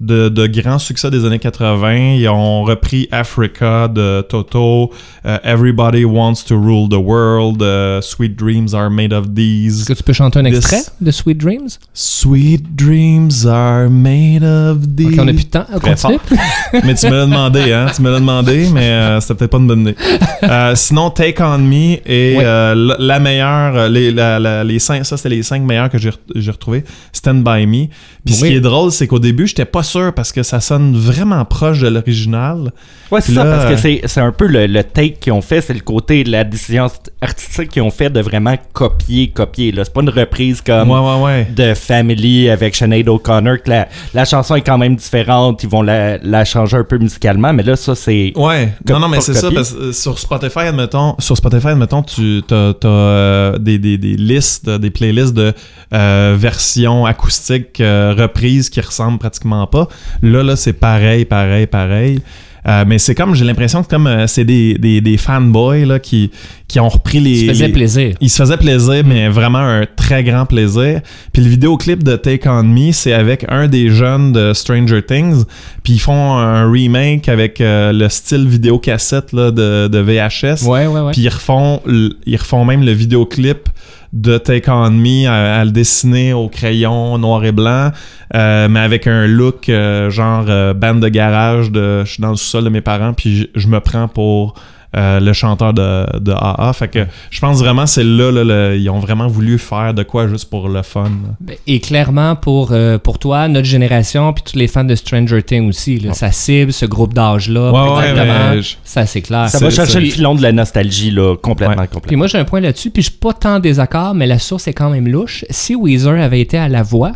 [0.02, 2.16] de, de grands succès des années 80.
[2.18, 4.92] Ils ont repris Africa de Toto,
[5.26, 9.86] euh, Everybody Wants to Rule the World, euh, Sweet Dreams Are Made of Est-ce These.
[9.86, 11.70] que tu peux chanter un This- extrait de Sweet Dreams?
[11.94, 15.08] Sweet Dreams are made of these.
[15.14, 15.66] Ok, on n'a plus de temps.
[15.72, 17.86] On mais tu me l'as demandé, hein?
[17.96, 19.96] Tu me l'as demandé, mais euh, c'était peut-être pas une bonne idée.
[20.44, 25.16] Euh, sinon, Take On Me est la, la meilleure, les, la- la- les cinq, ça
[25.18, 26.84] c'était les cinq meilleurs que j'ai re- j'ai retrouvés.
[27.14, 27.88] Stand By Me.
[28.26, 30.96] Puis ce qui est drôle, c'est qu'au début, j'étais pas sûr parce que ça sonne
[30.96, 32.72] vraiment proche de l'original.
[33.12, 35.42] Ouais, c'est ça, parce que euh, c'est, c'est un peu le, le take qu'ils ont
[35.42, 36.88] fait, c'est le côté de la décision
[37.22, 39.72] artistique qu'ils ont fait de vraiment copier, copier.
[39.72, 39.84] Là.
[39.84, 41.48] C'est pas une reprise comme ouais, ouais, ouais.
[41.54, 45.82] de Family avec Sinead O'Connor, que la, la chanson est quand même différente, ils vont
[45.82, 48.32] la, la changer un peu musicalement, mais là, ça, c'est...
[48.36, 52.04] Ouais, non, non, mais c'est ça, parce que euh, sur Spotify, admettons, sur Spotify, admettons,
[52.04, 55.54] tu as, des, des, des listes, des playlists de
[55.94, 59.81] euh, versions acoustiques euh, reprises qui ressemblent pratiquement pas.
[60.22, 62.20] Là, là, c'est pareil, pareil, pareil.
[62.68, 65.98] Euh, mais c'est comme, j'ai l'impression que comme euh, c'est des, des, des fanboys là,
[65.98, 66.30] qui,
[66.68, 67.48] qui ont repris les.
[67.48, 68.14] Ça faisait les- plaisir.
[68.22, 71.02] il se faisait plaisir, mais vraiment un très grand plaisir.
[71.34, 75.44] Puis le vidéoclip de Take On Me, c'est avec un des jeunes de Stranger Things.
[75.84, 80.64] Puis ils font un remake avec euh, le style vidéocassette là, de, de VHS.
[80.68, 81.12] Ouais, ouais, ouais.
[81.14, 83.70] Puis ils refont, ils refont même le vidéoclip
[84.14, 87.92] de Take On Me à, le dessiner au crayon noir et blanc,
[88.36, 92.32] euh, mais avec un look euh, genre euh, band de garage de je suis dans
[92.32, 94.56] le sous-sol de mes parents, puis je me prends pour
[94.96, 96.74] euh, le chanteur de, de AA.
[96.74, 100.04] Fait que je pense vraiment c'est là, là, le- ils ont vraiment voulu faire de
[100.04, 101.04] quoi juste pour le fun.
[101.06, 101.10] là.
[101.40, 105.42] Ben, Et clairement, pour, euh, pour toi, notre génération, puis tous les fans de Stranger
[105.44, 107.72] Things aussi, là, ça cible ce groupe d'âge-là.
[107.72, 108.62] Ouais, ouais, exactement.
[108.62, 109.48] je- Ça, c'est clair.
[109.50, 111.88] Ça va chercher le filon de la nostalgie, là, complètement, Ouais.
[111.88, 112.18] Puis complètement.
[112.18, 114.68] moi, j'ai un point là-dessus, puis je suis pas tant en désaccord, mais la source
[114.68, 115.46] est quand même louche.
[115.50, 117.14] Si Weezer avait été à la voix,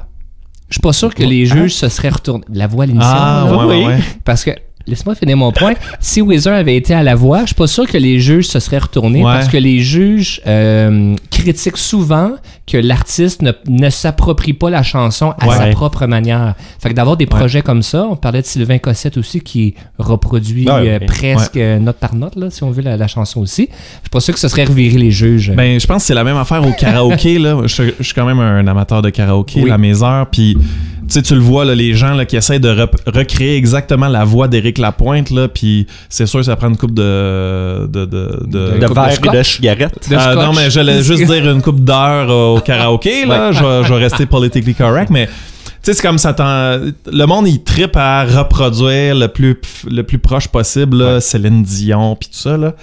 [0.69, 2.45] je suis pas sûr que les juges se seraient retournés.
[2.53, 3.09] La voix à l'émission.
[3.13, 3.85] Ah, ouais, ouais, oui.
[3.85, 3.99] ouais.
[4.23, 4.51] Parce que,
[4.87, 5.73] laisse-moi finir mon point.
[5.99, 8.59] si Weezer avait été à la voix, je suis pas sûr que les juges se
[8.59, 9.31] seraient retournés Ouais.
[9.33, 12.31] parce que les juges euh, critiquent souvent
[12.67, 15.55] que l'artiste ne, ne s'approprie pas la chanson à Ouais.
[15.55, 16.55] sa propre manière.
[16.79, 20.65] Fait que d'avoir des projets comme ça, on parlait de Sylvain Cossette aussi qui reproduit
[20.67, 23.69] Ah, euh, presque euh, note par note, là, si on veut, la, la chanson aussi.
[23.71, 25.51] Je suis pas sûr que ce serait revirer les juges.
[25.55, 27.37] Ben, je pense que c'est la même affaire au karaoké.
[27.37, 27.61] là.
[27.67, 29.71] Je, je suis quand même un amateur de karaoké Oui.
[29.71, 30.25] à mes heures.
[30.31, 30.63] Puis, tu
[31.09, 34.47] sais, tu le vois, là, les gens là, qui essaient de recréer exactement la voix
[34.47, 35.29] d'Éric Lapointe.
[35.29, 37.85] Là, puis, c'est sûr que ça prend une coupe de.
[37.87, 40.09] de, de, de- De- De verre et de cigarette.
[40.09, 43.25] De Ah, non, mais j'allais juste dire une coupe d'heures euh, au karaoké.
[43.25, 43.51] Là.
[43.51, 45.09] Je, vais, je vais rester politically correct.
[45.09, 45.27] Mais.
[45.27, 46.35] Tu sais, c'est comme ça.
[46.39, 49.55] Le monde, il tripe à reproduire le plus,
[49.87, 52.57] le plus proche possible, là, Céline Dion, puis tout ça.
[52.57, 52.73] Là.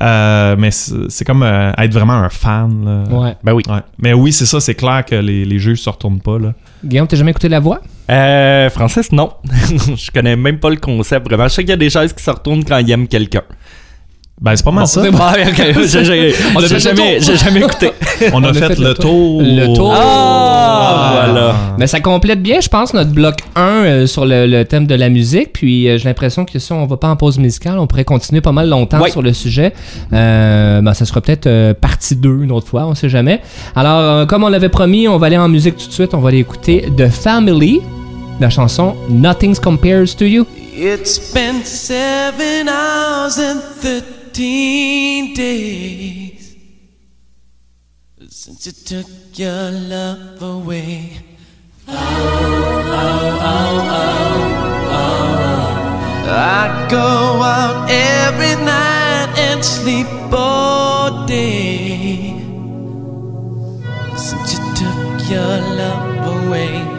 [0.00, 2.84] Euh, mais c'est c'est comme euh, être vraiment un fan.
[2.84, 3.16] Là.
[3.16, 3.36] Ouais.
[3.42, 3.62] Ben oui.
[3.68, 3.80] Ouais.
[3.98, 6.38] Mais oui, c'est ça, c'est clair que les, les juges se retournent pas.
[6.38, 6.52] Là.
[6.84, 7.80] Guillaume, t'as jamais écouté la voix?
[8.10, 9.32] Euh, Francis, non.
[9.44, 11.48] je connais même pas le concept, vraiment.
[11.48, 13.42] Je sais qu'il y a des chaises qui se retournent quand ils aiment quelqu'un.
[14.40, 15.02] Ben, c'est pas mal Bon, ça.
[15.02, 15.18] c'est bon.
[15.20, 15.74] Ah, ok.
[15.86, 17.90] J'ai- j'ai- On a j'ai fait le jamais, j'ai jamais écouté.
[18.32, 19.40] On a, On a fait, fait le le tour.
[19.42, 19.94] Le tour.
[19.96, 21.54] Ah, voilà.
[21.78, 24.94] Mais ça complète bien, je pense, notre bloc 1 euh, sur le, le thème de
[24.96, 25.52] la musique.
[25.52, 28.40] Puis euh, j'ai l'impression que si on va pas en pause musicale, on pourrait continuer
[28.40, 29.72] pas mal longtemps sur le sujet.
[30.12, 33.40] Euh, ben, ça sera peut-être euh, partie 2 une autre fois, on sait jamais.
[33.76, 36.12] Alors, euh, comme on l'avait promis, on va aller en musique tout de suite.
[36.12, 37.80] On va aller écouter The Family,
[38.40, 40.44] la chanson Nothing Compares to You.
[40.76, 43.60] It's been seven hours and
[44.34, 46.56] thirteen days
[48.28, 49.06] since you took
[49.38, 51.20] your love away.
[51.86, 53.44] Oh, oh,
[54.90, 55.10] oh,
[56.26, 62.34] I go out every night and sleep all day
[64.16, 66.94] since you took your love away.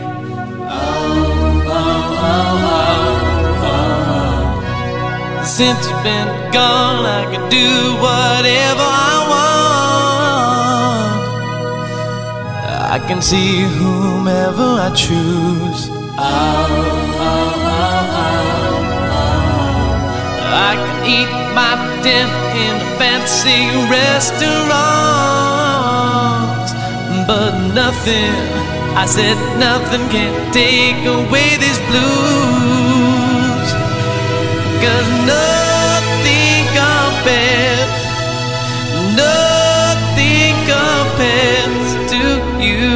[5.45, 11.21] Since you've been gone, I can do whatever I want.
[12.91, 15.89] I can see whomever I choose.
[20.67, 22.33] I can eat my dinner
[22.65, 24.57] in a fancy restaurant,
[27.27, 28.33] but nothing,
[28.97, 32.94] I said nothing can take away these blues.
[34.83, 37.91] Cause nothing compares,
[39.23, 42.21] nothing compares to
[42.67, 42.89] you.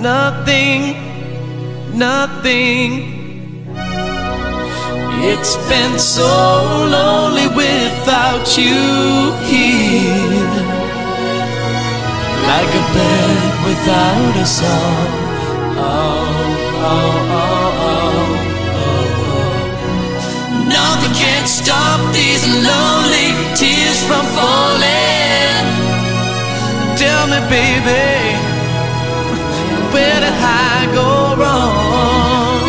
[0.00, 1.08] Nothing
[1.98, 2.90] nothing.
[5.30, 6.32] It's been so
[6.96, 10.54] lonely without you here.
[12.50, 15.08] Like a bird without a song.
[15.76, 16.26] Oh,
[16.90, 17.67] oh, oh,
[20.68, 25.64] Nothing can stop these lonely tears from falling.
[26.96, 28.36] Tell me, baby,
[29.92, 31.08] where did I go
[31.40, 32.60] wrong?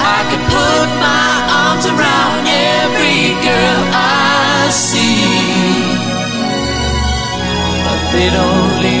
[0.00, 1.30] I could put my
[1.62, 5.28] arms around every girl I see,
[7.84, 8.97] but they'd only remind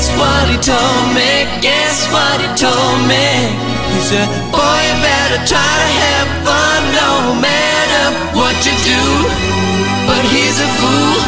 [0.00, 1.44] guess what he told me?
[1.60, 3.52] Guess what he told me?
[3.92, 9.04] He said, Boy, you better try to have fun no matter what you do.
[10.08, 11.20] But he's a fool,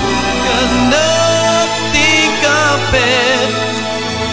[0.46, 3.52] cause nothing compares,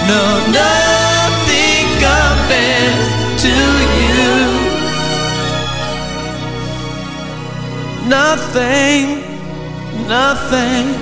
[0.08, 0.24] no,
[0.56, 3.08] nothing compares
[3.44, 3.56] to
[4.00, 4.32] you.
[8.08, 9.04] Nothing,
[10.08, 10.99] nothing.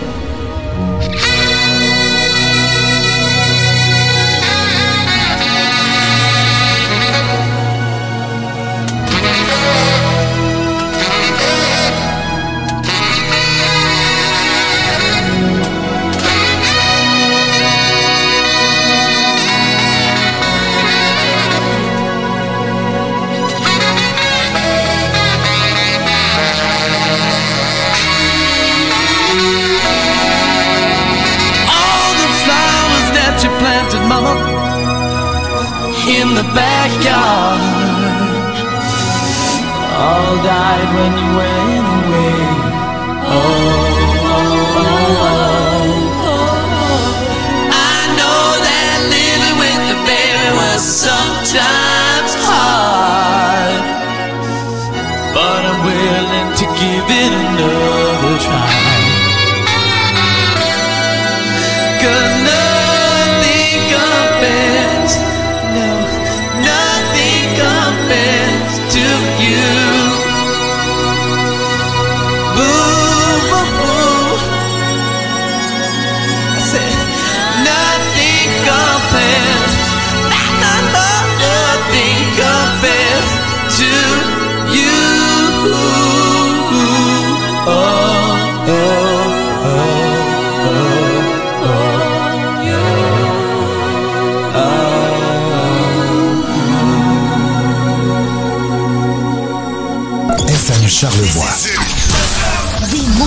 [33.48, 34.34] You planted, mama,
[36.18, 37.62] in the backyard,
[40.04, 42.40] all died when you went away.
[43.30, 43.42] Oh,
[44.36, 45.24] oh, oh,
[46.28, 46.44] oh.
[47.72, 51.17] I know that living with the baby was sometimes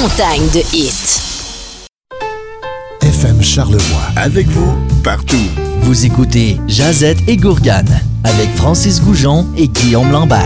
[0.01, 1.21] Des montagnes de hits.
[3.03, 4.01] FM Charlevoix.
[4.17, 5.37] Avec vous, partout.
[5.83, 10.41] Vous écoutez Jazette et Gourgane avec Francis Goujon et Guillaume Lambert.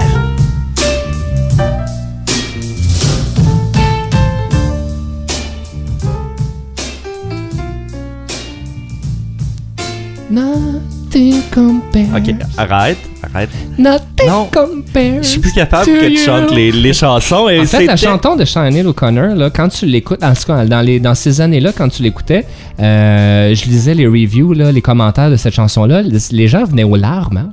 [10.30, 12.16] Nothing compares.
[12.16, 12.98] Ok, arrête,
[13.34, 13.50] arrête.
[13.78, 14.44] Nothing Non.
[14.52, 15.22] compares.
[15.22, 16.18] Je suis plus capable que tu you.
[16.18, 17.48] chantes les, les chansons.
[17.48, 20.64] Et En fait, la chanson de Sinead O'Connor, là, quand tu l'écoutes, en tout cas,
[20.64, 22.44] dans, les, dans ces années-là, quand tu l'écoutais,
[22.80, 26.84] euh, je lisais les reviews, là, les commentaires de cette chanson-là, les, les gens venaient
[26.84, 27.36] aux larmes.
[27.38, 27.52] hein.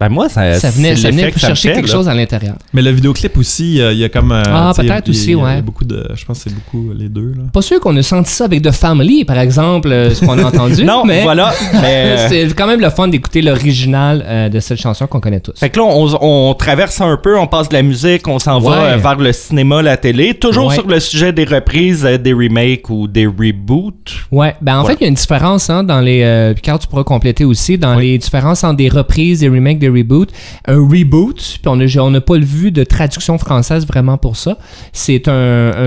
[0.00, 1.92] Ben moi, ça, Ça venait, ça venait que ça chercher fait, quelque là.
[1.92, 2.56] chose à l'intérieur.
[2.72, 4.32] Mais le vidéoclip aussi, euh, il y a comme.
[4.32, 5.62] euh, Ah, peut-être il y a- aussi, il y a ouais.
[5.62, 6.04] beaucoup de.
[6.14, 7.32] Je pense que c'est beaucoup les deux.
[7.36, 7.44] Là.
[7.52, 10.44] Pas sûr qu'on a senti ça avec The Family, par exemple, euh, ce qu'on a
[10.44, 10.84] entendu.
[10.84, 11.54] Non, mais voilà.
[11.80, 15.52] mais- c'est quand même le fun d'écouter l'original euh, de cette chanson qu'on connaît tous.
[15.58, 18.58] Fait que là, on, on traverse un peu, on passe de la musique, on s'en
[18.58, 18.92] va Ouais.
[18.94, 20.74] euh, vers le cinéma, la télé, toujours Ouais.
[20.74, 23.94] sur le sujet des reprises, euh, des remakes ou des reboots.
[24.32, 24.96] Ouais, ben en Voilà.
[24.96, 26.22] fait, il y a une différence hein, dans les.
[26.22, 29.98] Euh, Picard, tu pourras compléter aussi dans les différences entre des reprises, des remakes, des
[29.98, 30.30] reboots.
[30.66, 34.58] Un reboot, puis on n'a on pas le vu de traduction française vraiment pour ça.
[34.92, 35.32] C'est un,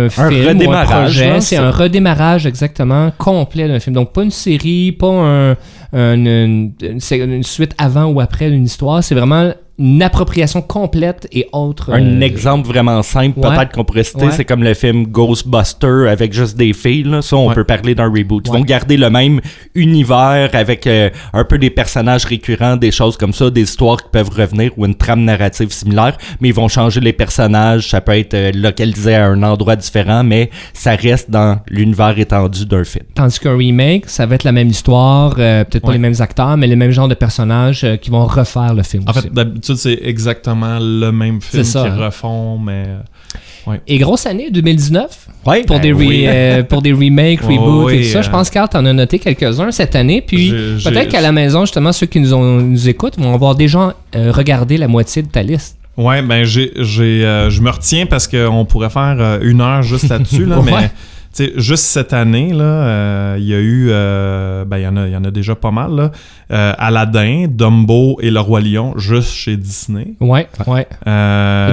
[0.05, 3.95] un film, un redémarrage, C'est c'est- un redémarrage exactement complet d'un film.
[3.95, 8.65] Donc pas une série, pas un, un- une, une- une suite avant ou après d'une
[8.65, 9.03] histoire.
[9.03, 11.93] C'est vraiment une appropriation complète et autre.
[11.93, 13.49] Un euh, exemple vraiment simple, ouais.
[13.55, 14.31] peut-être qu'on pourrait citer, Ouais.
[14.31, 17.03] c'est comme le film Ghostbuster avec juste des filles.
[17.03, 17.21] Là.
[17.21, 17.53] Ça, on Ouais.
[17.55, 18.43] peut parler d'un reboot.
[18.47, 18.57] Ils Ouais.
[18.57, 19.39] vont garder le même
[19.75, 24.09] univers avec euh, un peu des personnages récurrents, des choses comme ça, des histoires qui
[24.11, 27.89] peuvent revenir ou une trame narrative similaire, mais ils vont changer les personnages.
[27.89, 32.65] Ça peut être euh, localisé à un endroit différent, mais ça reste dans l'univers étendu
[32.65, 33.05] d'un film.
[33.13, 36.57] Tandis qu'un remake, ça va être la même histoire, euh, peut-être pas les mêmes acteurs,
[36.57, 39.03] mais les mêmes genres de personnages euh, qui vont refaire le film.
[39.05, 39.21] En aussi.
[39.21, 39.33] fait,
[39.73, 41.95] d'habitude, c'est exactement le même film qu'ils hein.
[41.97, 42.86] refont, mais.
[43.65, 43.82] Ouais.
[43.86, 46.23] Et grosse année 2019 Ouais, pour, ben des, oui.
[46.25, 48.21] euh, pour des remakes, Oh, reboots oui, et tout ça.
[48.21, 48.32] Je euh.
[48.32, 50.21] pense qu'Art en a noté quelques-uns cette année.
[50.21, 50.51] Puis
[50.84, 54.32] peut-être qu'à la maison, justement, ceux qui nous, ont, nous écoutent vont avoir déjà euh,
[54.32, 55.77] regardé la moitié de ta liste.
[55.97, 59.82] Ouais, ben j'ai, j'ai, euh, je me retiens parce qu'on pourrait faire euh, une heure
[59.84, 60.71] juste là-dessus, là, Ouais.
[60.71, 60.91] mais
[61.43, 64.97] sais, juste cette année, là, euh, il y a eu, euh, ben il y en
[64.97, 66.12] a, y en a déjà pas mal, là.
[66.52, 70.15] Euh, Aladdin, Dumbo et Le Roi Lion, juste chez Disney.
[70.19, 70.88] Ouais, ouais.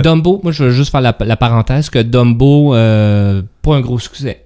[0.02, 4.43] Dumbo, moi je veux juste faire la, la parenthèse que Dumbo, pas un gros succès.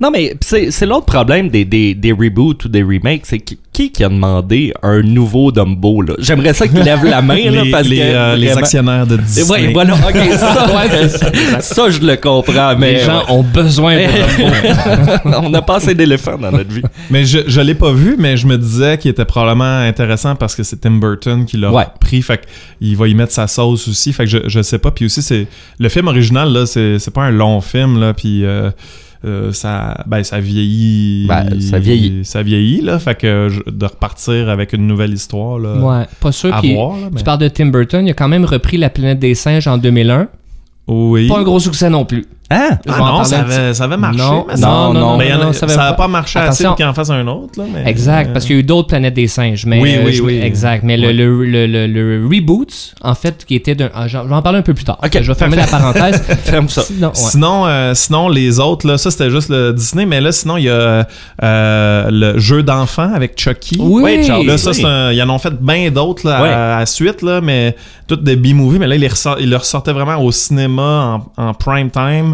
[0.00, 3.58] Non, mais c'est c'est l'autre problème des, des, des reboots ou des remakes, c'est qui,
[3.72, 6.14] qui qui a demandé un nouveau Dumbo, là?
[6.18, 8.02] J'aimerais ça qu'il lève la main, là, les, parce les, que...
[8.02, 9.48] euh, les actionnaires de Disney.
[9.66, 11.60] Ouais, voilà, ok, ça, Ouais, c'est ça.
[11.60, 12.94] ça, je le comprends, mais...
[12.94, 14.02] Les gens ont besoin de
[15.22, 15.38] Dumbo.
[15.46, 16.82] On n'a pas assez d'éléphants dans notre vie.
[17.10, 20.54] Mais je, je l'ai pas vu, mais je me disais qu'il était probablement intéressant parce
[20.54, 21.84] que c'est Tim Burton qui l'a Ouais.
[22.00, 22.20] pris.
[22.22, 22.40] Fait
[22.78, 24.12] qu'il va y mettre sa sauce aussi.
[24.12, 24.90] Fait que je, je sais pas.
[24.90, 25.46] Puis aussi, c'est
[25.78, 28.12] le film original, là, c'est c'est pas un long film, là.
[28.14, 28.70] Puis euh,
[29.24, 31.26] euh, ça, ben, ça vieillit.
[31.26, 32.24] Ben, ça vieillit.
[32.24, 32.98] Ça vieillit, là.
[32.98, 35.76] Fait que je- de repartir avec une nouvelle histoire, là.
[35.76, 36.50] ouais, pas sûr.
[37.10, 39.66] Mais- Tu parles de Tim Burton, il a quand même repris La planète des singes
[39.66, 40.28] en 2001.
[40.86, 41.28] Oui.
[41.28, 42.26] Pas un gros succès non plus.
[42.50, 42.78] Hein?
[42.84, 44.18] Je vais Ah en non, ça avait, ça avait marché.
[44.18, 46.52] Non, mais ça- non, non, non, Mais en non, ça n'a avait pas marché Attention.
[46.52, 47.64] assez pour qu'il en fasse un autre, là.
[47.72, 49.64] Mais, Exact, parce qu'il y a eu d'autres planètes des singes.
[49.64, 50.40] Mais Oui, euh, oui, je- oui.
[50.42, 50.82] Exact.
[50.84, 53.88] Mais le- le, le, le, le reboot, en fait, qui était d'un.
[53.94, 54.98] ah, J'en j'en parler un peu plus tard.
[55.02, 56.22] Ok, je vais fermer la parenthèse.
[56.44, 56.82] Ferme ça.
[56.82, 57.14] Sinon, ouais.
[57.14, 60.64] Sinon, euh, sinon, les autres, là, ça c'était juste le Disney, mais là, sinon, il
[60.64, 61.06] y a
[61.42, 63.76] euh, le jeu d'enfant avec Chucky.
[63.80, 64.02] Oui.
[64.02, 64.46] Ouais, Charles.
[64.46, 64.76] Là, ça, Oui.
[64.76, 66.50] c'est un- ils en ont fait bien d'autres là, Ouais.
[66.50, 67.74] à, à suite, là, mais
[68.06, 71.42] toutes des B-movies, mais là, ils les, ressort- ils le ressortaient vraiment au cinéma en,
[71.48, 72.33] en prime time.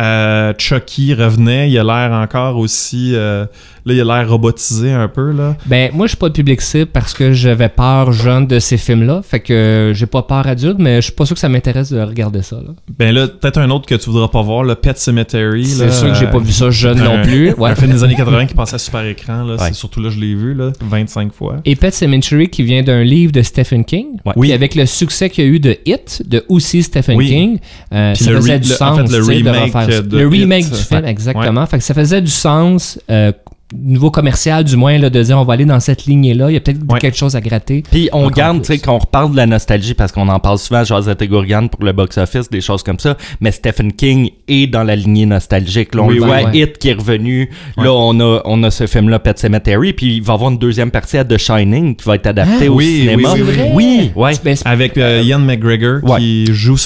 [0.00, 3.12] Euh, Chucky revenait, il a l'air encore aussi.
[3.14, 3.46] euh,
[3.86, 5.56] là, il a l'air robotisé un peu, là.
[5.66, 8.76] Ben, moi, je suis pas le public cible parce que j'avais peur jeune de ces
[8.76, 9.22] films-là.
[9.22, 12.00] Fait que j'ai pas peur adulte, mais je suis pas sûr que ça m'intéresse de
[12.00, 12.56] regarder ça.
[12.56, 12.72] là.
[12.98, 15.64] Ben là, peut-être un autre que tu voudras pas voir, le Pet Cemetery.
[15.64, 17.52] C'est sûr que j'ai pas vu ça jeune un- non plus.
[17.56, 17.70] Ouais.
[17.70, 19.54] Un film des années 80 qui passait à super écran, là.
[19.54, 19.68] Ouais.
[19.68, 21.56] C'est surtout là, je l'ai vu, là, 25 fois.
[21.64, 24.06] Et Pet Cemetery qui vient d'un livre de Stephen King.
[24.26, 24.32] Ouais.
[24.38, 27.28] Puis avec le succès qu'il y a eu de Hit, de aussi Stephen Oui.
[27.28, 27.58] King,
[27.94, 28.96] euh, ça le faisait du le- en sens.
[28.98, 29.85] fait, le sais, de remake refaire.
[29.86, 31.10] De le remake du film, Ouais.
[31.10, 31.66] exactement.
[31.66, 33.32] Fait que ça faisait du sens, euh,
[33.74, 36.52] niveau commercial du moins, là, de dire on va aller dans cette lignée-là.
[36.52, 37.00] Il y a peut-être Ouais.
[37.00, 37.82] quelque chose à gratter.
[37.90, 40.80] Puis on garde, tu sais, qu'on reparle de la nostalgie parce qu'on en parle souvent
[40.80, 43.16] à Josette et Gourgane pour le box-office, des choses comme ça.
[43.40, 45.96] Mais Stephen King est dans la lignée nostalgique.
[45.96, 46.56] Là, on Oui, le voit, ouais.
[46.56, 47.50] Hit qui est revenu.
[47.76, 47.84] Ouais.
[47.84, 49.92] Là, on a, on a ce film-là, Pet Cemetery.
[49.94, 52.66] Puis il va y avoir une deuxième partie à The Shining qui va être adaptée
[52.68, 53.30] Ah, au oui, cinéma.
[53.34, 54.10] oui, oui, oui.
[54.14, 54.30] Oui.
[54.44, 56.20] Ben, Avec euh, Ian McGregor Ouais.
[56.20, 56.76] qui joue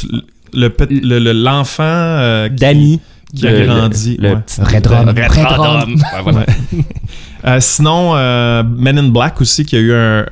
[0.52, 3.00] le le- le- l'enfant euh, qui- Danny.
[3.34, 4.16] qui a le- grandi.
[4.18, 4.36] Le, ouais.
[4.36, 5.08] petit Red Rum.
[5.08, 5.66] Red Red Rum.
[5.80, 5.94] Rum.
[5.94, 6.46] Ouais, voilà.
[7.46, 10.26] Euh, sinon, euh, Men in Black aussi, qui a eu un.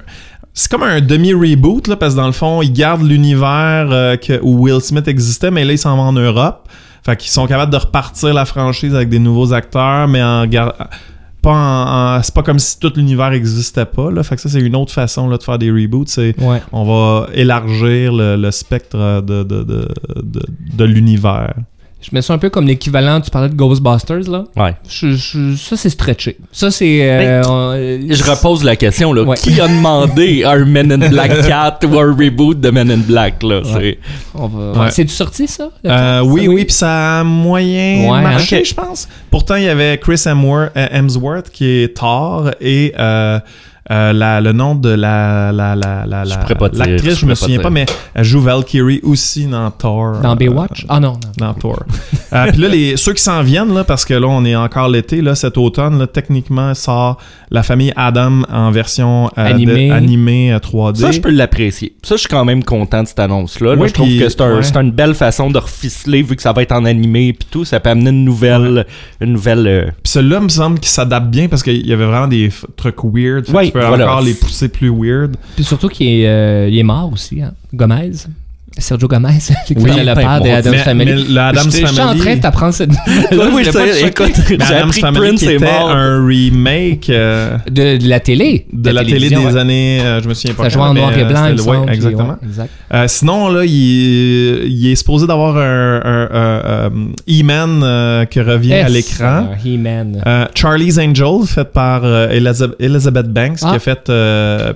[0.52, 4.64] C'est comme un demi-reboot, là, parce que dans le fond, ils gardent l'univers euh, où
[4.64, 6.68] Will Smith existait, mais là, ils s'en vont en Europe.
[7.06, 10.44] Fait qu'ils sont capables de repartir la franchise avec des nouveaux acteurs, mais en
[11.42, 14.10] Pas c'est pas comme si tout l'univers existait pas.
[14.10, 14.22] Là.
[14.22, 16.08] Fait que ça, c'est une autre façon là, de faire des reboots.
[16.08, 16.60] C'est Ouais.
[16.72, 19.88] on va élargir le, le spectre de, de, de,
[20.76, 21.54] de l'univers.
[22.00, 24.44] Je mets ça un peu comme l'équivalent, tu parlais de Ghostbusters, là.
[24.56, 24.76] Ouais.
[24.88, 26.36] Je- je- ça, c'est stretché.
[26.52, 27.00] Ça, c'est...
[27.02, 29.22] euh, Ben, euh, Je repose la question, là.
[29.24, 29.36] Ouais.
[29.36, 33.42] Qui a demandé un Men in Black 4 ou un reboot de Men in Black,
[33.42, 33.62] là?
[33.74, 33.98] Ouais.
[34.34, 34.90] on va- Ouais.
[34.92, 35.70] C'est-tu sorti, ça?
[35.84, 36.26] Euh, temps?
[36.28, 38.62] oui, Ça, oui, puis ça a moyen Ouais, marché, hein?
[38.64, 39.08] je pense.
[39.30, 43.40] Pourtant, il y avait Chris Hemsworth, Hemsworth qui est Thor et euh,
[43.90, 48.24] euh, la- le nom de la l'actrice, je je me pas souviens pas, mais elle
[48.24, 50.20] joue Valkyrie aussi dans Thor.
[50.20, 50.84] Dans euh, Baywatch?
[50.88, 51.18] Ah non, non.
[51.38, 51.82] dans Thor.
[52.32, 54.88] Euh, Puis là, les, ceux qui s'en viennent, là, parce que là, on est encore
[54.88, 57.18] l'été, là, cet automne, là, techniquement, sort
[57.50, 59.88] la famille Adam en version euh, Animée.
[59.88, 60.96] de- animée euh, 3D.
[60.96, 61.94] Ça, je peux l'apprécier.
[62.02, 63.74] Ça, je suis quand même content de cette annonce-là.
[63.74, 64.62] Là, Oui, je trouve puis- que c'est un- ouais.
[64.62, 67.64] c'est une belle façon de reficeler, vu que ça va être en animé et tout.
[67.64, 68.86] Ça peut amener une nouvelle...
[69.20, 72.28] Une nouvelle euh, Puis celui-là, me semble qu'il s'adapte bien parce qu'il y avait vraiment
[72.28, 73.48] des trucs weird.
[73.50, 74.12] Ouais, tu peux voilà.
[74.12, 75.36] encore les pousser plus weird.
[75.54, 77.54] Puis surtout qu'il est, euh, il est mort aussi, hein.
[77.74, 78.12] Gomez.
[78.78, 81.12] Sergio Gomez, qui Oui, le père mon Adams mais, Family.
[81.12, 82.90] mais le Adam's Je- Je suis en train de t'apprendre cette...
[83.32, 85.90] oui, Je écoute, j'ai Adam's appris que Prince est mort.
[85.90, 88.66] un remake euh, de, de la télé.
[88.72, 89.56] de la, télé des ouais.
[89.56, 90.64] années, euh, je me souviens pas.
[90.64, 92.28] Ça jouait en noir et euh, blanc, il puis exactement.
[92.30, 92.70] ouais, exact.
[92.94, 96.90] Euh, sinon, là, il, est- il est supposé d'avoir un, un- un- un
[97.28, 99.48] E-Man qui revient à l'écran.
[99.64, 100.22] He-Man.
[100.26, 103.70] Euh, Charlie's Angel, fait par Elizabeth, Banks, Ah.
[103.70, 104.12] qui a fait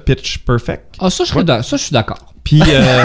[0.04, 0.96] Pitch Perfect.
[0.98, 2.31] Ah, ça, je suis d'accord.
[2.44, 3.04] Puis, euh,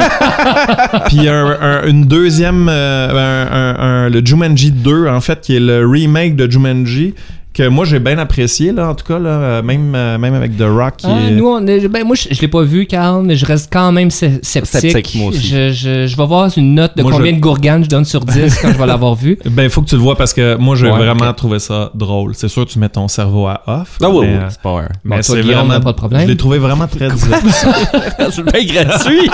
[1.08, 5.56] puis un- un- une deuxième, euh, un- un- un- le Jumanji 2, en fait, qui
[5.56, 7.14] est le remake de Jumanji,
[7.58, 10.62] que moi j'ai bien apprécié, là, en tout cas, là, même, euh, même avec The
[10.64, 10.96] Rock.
[11.04, 13.46] Ah, est- nous, on est- ben, moi, je, je l'ai pas vu, Carl, mais je
[13.46, 14.92] reste quand même sce- sceptique.
[14.92, 15.48] Sceptique, moi aussi.
[15.48, 18.06] Je, je, je vais voir une note de Moi, combien je- de gourganes je donne
[18.06, 19.40] sur 10 quand je vais l'avoir vu.
[19.50, 22.34] Ben, faut que tu le vois parce que moi, j'ai Ouais, vraiment trouvé ça drôle.
[22.36, 23.98] C'est sûr, tu mets ton cerveau à off.
[24.02, 24.88] Ah oui, mais, oui, euh, c'est pas un.
[25.04, 25.80] mais Bon, toi, c'est vraiment.
[25.82, 26.22] pas de problème.
[26.22, 27.72] Je l'ai trouvé vraiment très divertissant.
[28.32, 29.30] c'est bien gratuit.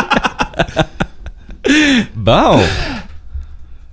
[2.16, 2.60] bon.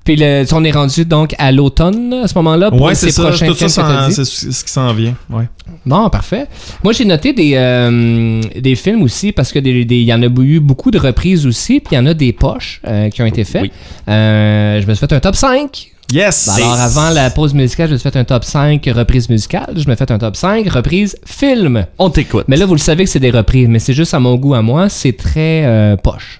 [0.04, 3.12] Puis le, on est rendu donc à l'automne à ce moment-là pour ouais, ces c'est
[3.12, 3.22] ça.
[3.24, 5.14] prochains Tout films ça- c'est ce qui s'en vient.
[5.28, 5.44] Ouais.
[5.86, 6.46] Bon, parfait.
[6.82, 10.58] Moi, j'ai noté des, euh, des films aussi parce que des- y en a eu
[10.60, 13.44] beaucoup de reprises aussi, puis il y en a des poches euh, qui ont été
[13.44, 13.62] faites.
[13.62, 13.72] Oui.
[14.08, 15.92] Euh, je me suis fait un top 5.
[16.12, 16.48] Yes!
[16.56, 19.74] Ben Alors, avant la pause musicale, je me suis fait un top 5 reprises musicales.
[19.76, 21.86] Je me suis fait un top 5 reprises film.
[21.98, 22.46] On t'écoute.
[22.48, 24.54] Mais là, vous le savez que c'est des reprises, mais c'est juste à mon goût
[24.54, 26.38] à moi, c'est très euh, poche.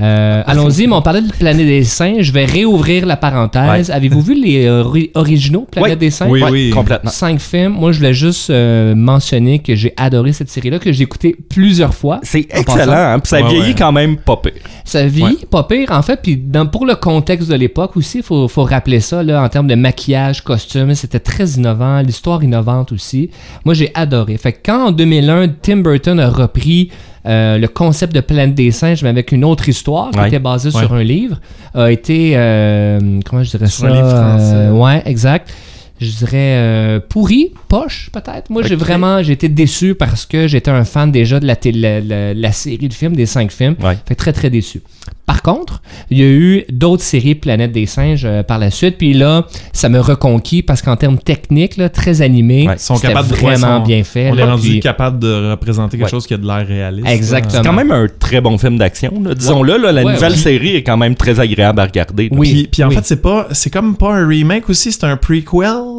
[0.00, 2.22] Euh, Allons-y, mais on parlait de Planète des Singes.
[2.22, 3.90] Je vais réouvrir la parenthèse.
[3.90, 5.96] Avez-vous vu les ori- originaux Planète Oui.
[5.98, 6.30] des Singes?
[6.30, 6.70] Oui, oui.
[6.70, 7.10] complètement.
[7.10, 7.72] Cinq films.
[7.72, 11.94] Moi, je voulais juste euh, mentionner que j'ai adoré cette série-là, que j'ai écouté plusieurs
[11.94, 12.20] fois.
[12.22, 13.74] C'est En excellent, hein, puis ça Ouais, vieillit ouais.
[13.76, 14.52] quand même pas pire.
[14.84, 16.20] Ça vieillit pas pire, en fait.
[16.22, 19.48] Puis dans- pour le contexte de l'époque aussi, il faut, faut rappeler ça, là, en
[19.48, 23.30] termes de maquillage, costume, c'était très innovant, l'histoire innovante aussi.
[23.64, 24.36] Moi, j'ai adoré.
[24.38, 28.70] Fait que quand en 2001, Tim Burton a repris euh, le concept de Planète des
[28.70, 30.28] Singes, mais avec une autre histoire qui Ouais.
[30.28, 30.80] était basée Ouais.
[30.82, 31.36] sur un livre,
[31.74, 33.92] a été, euh, comment je dirais Sur ça?
[33.92, 34.54] un livre français.
[34.54, 35.52] Euh, ouais, exact.
[36.00, 38.50] Je dirais euh, pourri, poche peut-être.
[38.50, 41.80] Moi, j'ai vraiment, j'ai été déçu parce que j'étais un fan déjà de la, télé-
[41.80, 43.74] la, la- la série de films, des cinq films.
[43.82, 43.96] Ouais.
[44.06, 44.80] Fait que très très déçu.
[45.26, 48.96] Par contre, il y a eu d'autres séries Planète des singes euh, par la suite,
[48.96, 52.74] puis là, ça me reconquis parce qu'en termes techniques, là, très animé, Ouais.
[52.76, 54.30] Ils sont capables de- vraiment ouais, sont- bien fait.
[54.30, 56.10] On est là, rendu puis- capable de représenter quelque Ouais.
[56.10, 57.08] chose qui a de l'air réaliste.
[57.08, 57.62] Exactement.
[57.62, 59.20] C'est quand même un très bon film d'action.
[59.22, 59.34] là.
[59.34, 62.28] Disons-le, là, la Ouais, nouvelle série est quand même très agréable à regarder.
[62.32, 62.50] Oui.
[62.52, 62.94] Puis, puis en oui.
[62.94, 65.48] fait, c'est pas, c'est comme pas un remake aussi, c'est un prequel.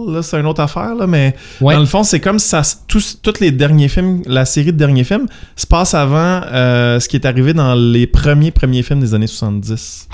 [0.07, 1.73] Là, c'est une autre affaire là, mais Ouais.
[1.73, 5.03] dans le fond, c'est comme ça, tous, tous les derniers films, la série de derniers
[5.03, 9.13] films, se passe avant euh, ce qui est arrivé dans les premiers premiers films des
[9.13, 10.07] années 70.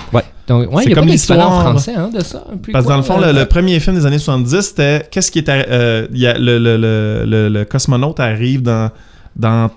[0.48, 1.70] Donc, ouais, c'est y a comme d'équivalent en l'histoire.
[1.70, 2.44] français hein, de ça.
[2.62, 5.06] peu Parce que dans le fond, le, euh, le premier film des années 70, c'était
[5.10, 8.90] qu'est-ce qui est euh, il y a le, le, le, le, le cosmonaute arrive dans
[9.34, 9.70] dans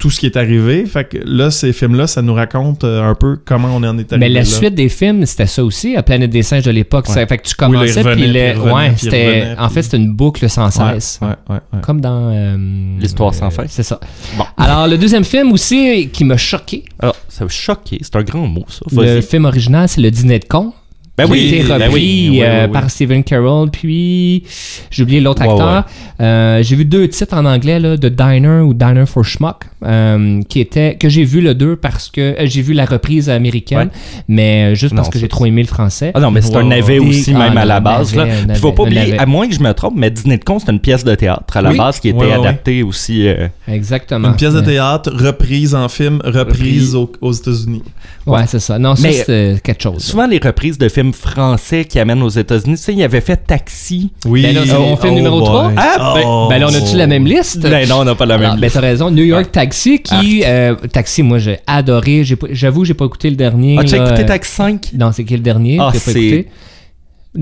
[0.00, 0.84] tout ce qui est arrivé.
[0.86, 4.10] Fait que là, ces films-là, ça nous raconte euh, un peu comment on en est
[4.12, 4.16] arrivé.
[4.18, 4.44] Mais la là.
[4.46, 7.06] suite des films, c'était ça aussi, à Planète des singes de l'époque.
[7.10, 7.26] Ouais.
[7.26, 9.26] Fait que tu Oui, commençais, revenait, puis puis le- il revenait, ouais, puis il c'était,
[9.26, 11.20] revenait, en fait, c'était une boucle sans cesse.
[11.22, 11.78] ouais, ouais, ouais.
[11.82, 12.30] Comme dans...
[12.32, 12.56] euh,
[12.98, 13.64] L'histoire sans euh, fin.
[13.68, 14.00] C'est ça.
[14.36, 14.44] Bon.
[14.56, 17.98] Alors, le deuxième film aussi qui m'a choqué, Alors, ça m'a choqué.
[18.00, 18.80] C'est un grand mot, ça.
[18.90, 20.72] le film original, c'est Le Dîner de con.
[21.20, 24.44] Ben qui a oui, été ben repris oui, oui, euh, par Stephen Carroll, puis
[24.90, 25.84] j'ai oublié l'autre Ouais, acteur.
[26.20, 30.40] Euh, j'ai vu deux titres en anglais, là, de Diner ou Diner for Schmuck, euh,
[30.48, 33.78] qui était que j'ai vu le deux parce que euh, j'ai vu la reprise américaine,
[33.88, 34.22] Ouais.
[34.28, 36.12] mais juste parce Non, que j'ai trop aimé le français.
[36.14, 38.14] Ah non, mais c'est un navet aussi, même ah à la non, base.
[38.14, 38.36] navet, Là.
[38.48, 39.18] Puis faut navet, pas oublier, navet.
[39.18, 41.56] à moins que je me trompe, mais Dîner de con, c'est une pièce de théâtre
[41.56, 41.78] à la Oui.
[41.78, 43.26] base qui était Ouais, adaptée aussi.
[43.28, 44.28] euh, Exactement.
[44.28, 47.82] Une pièce de théâtre reprise en film, reprise au- aux États-Unis.
[48.26, 48.78] Ouais, c'est ça.
[48.78, 50.02] Non, ça, Mais- c'est quelque chose.
[50.02, 53.36] Souvent, les reprises de films français qui amènent aux États-Unis, tu sais, il avait fait
[53.36, 54.10] Taxi.
[54.26, 54.42] Oui.
[54.42, 55.64] Ben là, c'est mon film numéro trois.
[55.68, 55.74] boy.
[55.76, 56.46] Ah, ben- Oh.
[56.50, 57.60] Ben là, on a-tu la même liste?
[57.60, 58.74] Ben non, on n'a pas la Alors, même ben, liste.
[58.74, 59.10] t'as raison.
[59.10, 60.42] New York Taxi, qui.
[60.44, 62.24] euh, taxi, moi, j'ai adoré.
[62.50, 63.78] J'avoue, j'ai pas écouté le dernier.
[63.78, 64.90] As-tu là, écouté euh, Taxi 5?
[64.98, 65.78] Non, c'est qui le dernier?
[65.80, 66.48] Ah, pas c'est- écouté.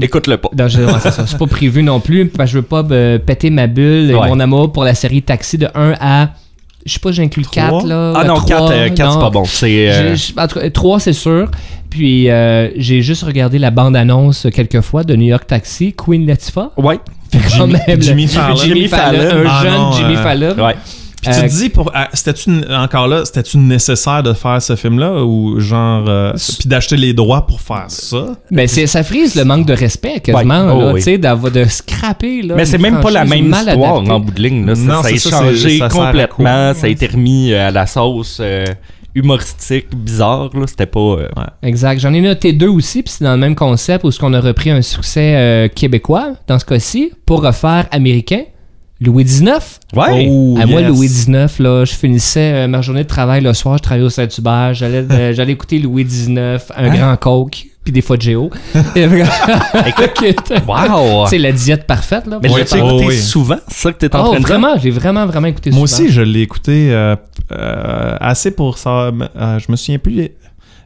[0.01, 0.51] Écoute-le pas.
[0.57, 4.11] Non, c'est pas prévu non plus, parce que je veux pas euh, péter ma bulle
[4.11, 4.29] et Ouais.
[4.29, 6.31] mon amour pour la série Taxi de 1 à.
[6.87, 8.13] Je sais pas, j'inclus 4 là.
[8.17, 9.45] Ah non, à 4, trois, c'est pas bon.
[9.45, 9.89] C'est.
[9.91, 11.51] euh, J'ai- j'ai- En tout cas, 3, c'est sûr.
[11.91, 16.27] Puis, euh, j'ai juste regardé la bande-annonce euh, quelques fois de New York Taxi, Queen
[16.27, 16.73] Latifah.
[16.77, 16.99] Ouais.
[17.57, 18.57] Quand même, Jimmy le- Fallon.
[18.57, 20.65] Jimmy Fallon, un Ah jeune non, Jimmy euh, Fallon.
[20.65, 20.75] Ouais.
[21.21, 24.77] Puis tu Euh, te dis, pour, c'était-tu une- encore là, c'était-tu nécessaire de faire ce
[24.77, 26.05] film-là ou genre.
[26.09, 28.37] euh, puis d'acheter les droits pour faire ça?
[28.53, 30.73] Ben, c'est, ça frise le manque de respect quasiment, Ouais.
[30.85, 31.01] Oh, oui.
[31.01, 32.43] tu sais, d'avoir- de scraper.
[32.43, 34.13] Là, Mais c'est même pas la même mal histoire adaptée.
[34.13, 34.65] en bout de ligne.
[34.65, 34.75] Là.
[34.77, 36.73] Ça, Non, ça a ça, changé ça complètement.
[36.75, 38.65] Ça a été remis euh, à la sauce euh,
[39.19, 40.51] humoristique, bizarre.
[40.55, 40.67] Là.
[40.67, 41.01] C'était pas.
[41.01, 41.29] euh,
[41.63, 42.01] Exact.
[42.01, 44.41] J'en ai noté deux aussi, puis c'est dans le même concept où ce qu'on a
[44.41, 48.43] repris un succès euh, québécois, dans ce cas-ci, pour refaire américain.
[49.01, 49.45] Louis XIX.
[49.95, 50.27] Ouais.
[50.29, 50.91] Oh, à moi, yes.
[50.91, 54.11] Louis XIX, là, je finissais euh, ma journée de travail le soir, je travaillais au
[54.11, 56.89] Saint-Hubert, j'allais, euh, j'allais écouter Louis XIX, un Hein?
[56.91, 58.51] grand coke, puis des fois de Géo.
[59.87, 61.27] Écoute, Wow!
[61.29, 62.39] c'est la diète parfaite, là.
[62.43, 62.85] Mais faire.
[62.85, 63.17] Oh, écouté oui.
[63.19, 63.57] souvent?
[63.69, 64.47] C'est ça que t'es en Oh, train de dire?
[64.49, 66.03] vraiment, j'ai vraiment, vraiment écouté Moi souvent.
[66.05, 67.15] aussi, je l'ai écouté euh,
[67.53, 68.91] euh, assez pour ça.
[69.13, 70.31] euh, je me souviens plus.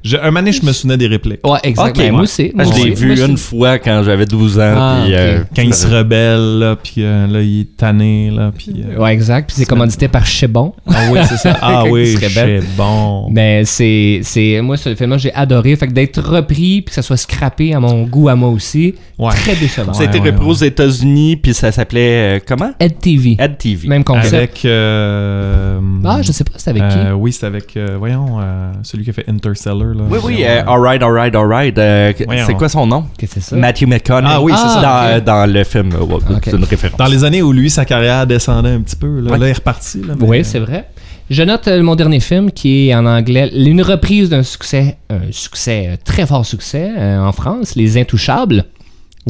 [0.05, 1.47] Je- un moment donné, je me souvenais des répliques.
[1.47, 1.91] Ouais, exact.
[1.91, 2.11] Ok, Ben, ouais.
[2.11, 2.51] Moi aussi.
[2.59, 4.75] Ah, moi je l'ai vu une fois quand j'avais 12 ans.
[4.77, 8.51] Ah, puis, euh, Quand il se rebelle, là, puis euh, là, il est tanné, là,
[8.57, 8.73] puis...
[8.85, 9.49] euh, Ouais, exact.
[9.49, 10.73] Puis c'est commandité par Chebon.
[10.87, 11.57] Ah oui, c'est ça.
[11.63, 12.63] Ah oui, il se rebelle.
[12.63, 13.29] c'est bon.
[13.31, 15.75] Mais c'est, c'est, moi, ce film-là, j'ai adoré.
[15.77, 18.95] Fait que d'être repris puis que ça soit scrappé à mon goût, à moi aussi,
[19.19, 19.31] Ouais.
[19.35, 19.93] très décevant.
[19.93, 22.73] Ça a été Ouais, repris ouais, aux États-Unis, puis ça s'appelait euh, comment?
[22.81, 23.37] Ed TV.
[23.39, 23.87] Ed TV.
[23.89, 24.35] Même concept.
[24.35, 24.65] Avec...
[24.65, 29.05] euh, Ah, je sais pas, c'est avec euh, Oui, c'est avec, euh, voyons, euh, celui
[29.05, 30.05] qui a fait Interstellar, là.
[30.11, 31.79] Oui, oui, euh, euh, alright, alright, alright.
[31.79, 32.13] euh,
[32.47, 33.05] c'est quoi son nom?
[33.19, 33.57] Qu'est-ce que c'est ça?
[33.57, 34.35] Matthew McConaughey.
[34.35, 35.21] Ah oui, c'est ça.
[35.21, 36.43] Dans, dans le film, euh, ouais, Ok.
[36.45, 36.99] c'est une référence.
[36.99, 39.39] Dans les années où lui, sa carrière descendait un petit peu, là, Ouais.
[39.39, 40.01] là il est reparti.
[40.03, 40.87] Là, mais- Oui, c'est vrai.
[41.31, 45.21] Je note euh, mon dernier film qui est en anglais, une reprise d'un succès, un
[45.31, 48.65] succès, euh, très fort succès euh, en France, Les Intouchables.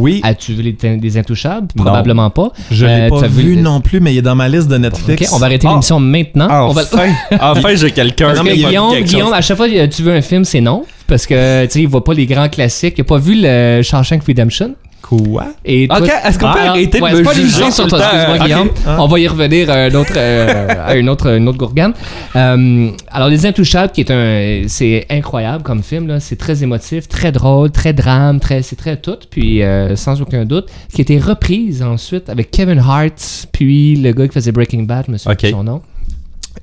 [0.01, 1.69] Oui, As-tu vu les, les Intouchables?
[1.77, 1.85] Non.
[1.85, 2.51] Probablement pas.
[2.71, 4.79] je l'ai Euh, pas vu, vu- non plus, mais il est dans ma liste de
[4.79, 5.23] Netflix.
[5.29, 5.73] Ok, on va arrêter Ah.
[5.73, 6.69] l'émission maintenant.
[6.69, 6.83] on va...
[6.83, 7.09] Enfin,
[7.41, 9.35] enfin j'ai quelqu'un que Guillaume, quelque Guillaume, chose.
[9.35, 10.85] à chaque fois que tu veux un film, c'est non.
[11.07, 12.95] Parce que, tu sais, il voit pas les grands classiques.
[12.97, 14.75] Il a pas vu le Shawshank Redemption?
[15.03, 15.47] Quoi?
[15.65, 17.97] Et toi- Ok, est-ce qu'on peut Ah, arrêter de ouais, me pas juger sur tout
[17.97, 18.17] le toi, temps?
[18.17, 18.47] excuse-moi.
[18.47, 18.71] Guillaume.
[18.87, 18.97] Ah.
[19.03, 21.93] On va y revenir à, un autre, euh, à une autre, une autre gourgane.
[22.37, 26.07] Euh, alors, Les Intouchables, qui est un, c'est incroyable comme film.
[26.09, 26.21] Là.
[26.21, 29.17] C'est très émotif, très drôle, très drame, très, c'est très tout.
[29.31, 34.13] Puis, euh, sans aucun doute, qui a été reprise ensuite avec Kevin Hart, puis le
[34.13, 35.39] gars qui faisait Breaking Bad, je me souviens Ok.
[35.41, 35.83] plus son nom.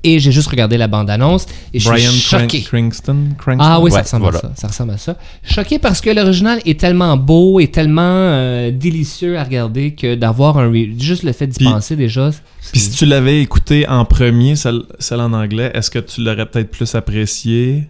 [0.02, 1.44] Et j'ai juste regardé la bande-annonce
[1.74, 2.62] et je Brian suis choqué.
[2.62, 3.16] Cran- Cranston?
[3.36, 3.62] Cranston?
[3.62, 4.38] Ah oui, ça ressemble voilà.
[4.38, 4.52] à ça.
[4.56, 5.16] Ça ressemble à ça.
[5.44, 10.56] Choqué parce que l'original est tellement beau et tellement euh, délicieux à regarder que d'avoir
[10.56, 12.30] un juste le fait d'y penser déjà.
[12.72, 16.46] Puis si tu l'avais écouté en premier, celle, celle en anglais, est-ce que tu l'aurais
[16.46, 17.86] peut-être plus apprécié?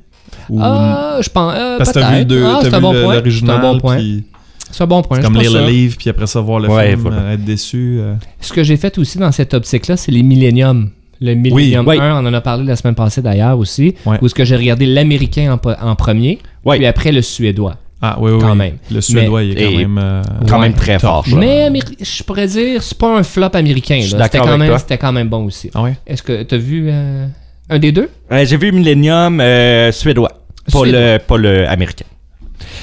[0.48, 0.58] Ou...
[0.60, 1.54] Ah, je pense.
[1.56, 3.72] euh, Parce que t'as vu, deux- Ah, t'as c'est un vu bon l'original, C'est un
[3.72, 3.96] bon point.
[3.96, 4.24] puis
[4.72, 5.20] C'est un bon point.
[5.20, 7.16] comme lire le livre, puis après ça, voir le Ouais, film, voilà.
[7.18, 7.98] euh, être déçu.
[8.00, 8.14] euh.
[8.40, 10.90] Ce que j'ai fait aussi dans cette optique-là, c'est les Millennium.
[11.20, 11.98] Le Millennium oui.
[12.00, 14.16] 1, on en a parlé la semaine passée d'ailleurs aussi, Ouais.
[14.22, 17.76] où est-ce que j'ai regardé l'américain en, en premier, puis après le suédois.
[18.02, 18.56] Ah oui, oui, Quand oui.
[18.56, 18.76] même.
[18.90, 19.98] Le suédois, il est quand même...
[20.02, 20.68] euh, Quand Ouais.
[20.68, 21.26] même très fort.
[21.26, 21.36] ça.
[21.36, 24.00] Mais Améri- je pourrais dire, c'est pas un flop américain.
[24.02, 25.70] C'était d'accord quand, même- quand même bon aussi.
[25.74, 25.84] Ah?
[26.06, 27.26] Est-ce que tu as vu euh,
[27.68, 28.08] un des deux?
[28.32, 30.30] Euh, j'ai vu Millennium euh, suédois.
[30.72, 30.98] Pas Suédois.
[31.00, 32.06] le, pas le américain.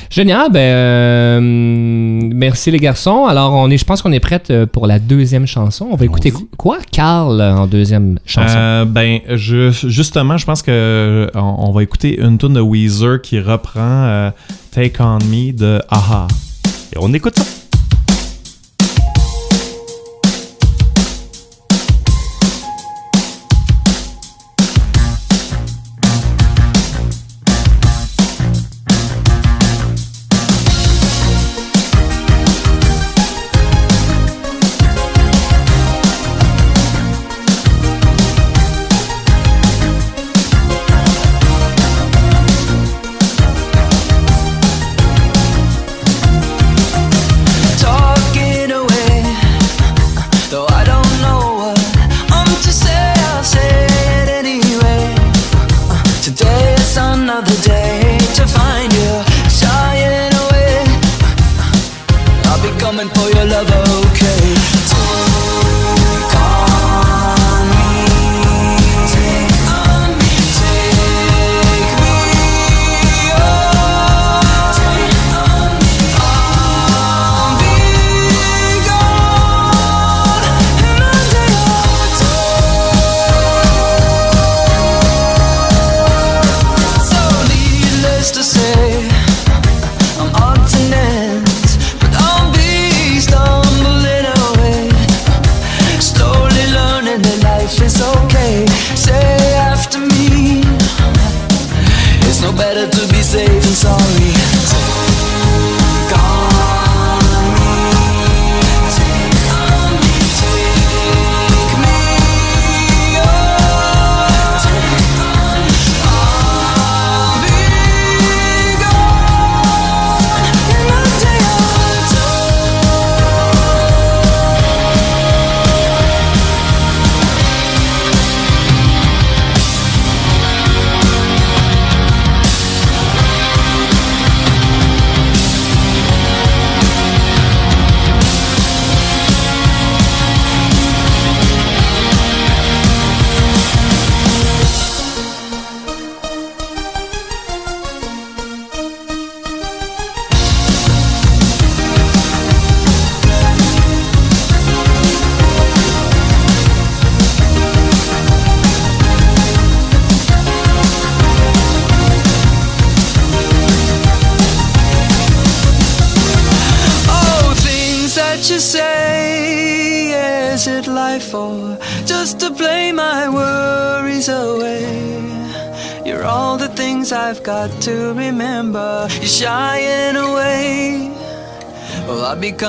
[0.09, 3.25] Génial, ben euh, merci les garçons.
[3.25, 5.87] Alors on est, je pense qu'on est prête euh, pour la deuxième chanson.
[5.91, 8.55] On va écouter qu- quoi, Carl, en deuxième chanson?
[8.57, 13.21] Euh, ben, je, justement, je pense que on, on va écouter une tune de Weezer
[13.21, 14.31] qui reprend euh,
[14.71, 16.27] Take On Me de Aha.
[16.93, 17.43] Et on écoute ça.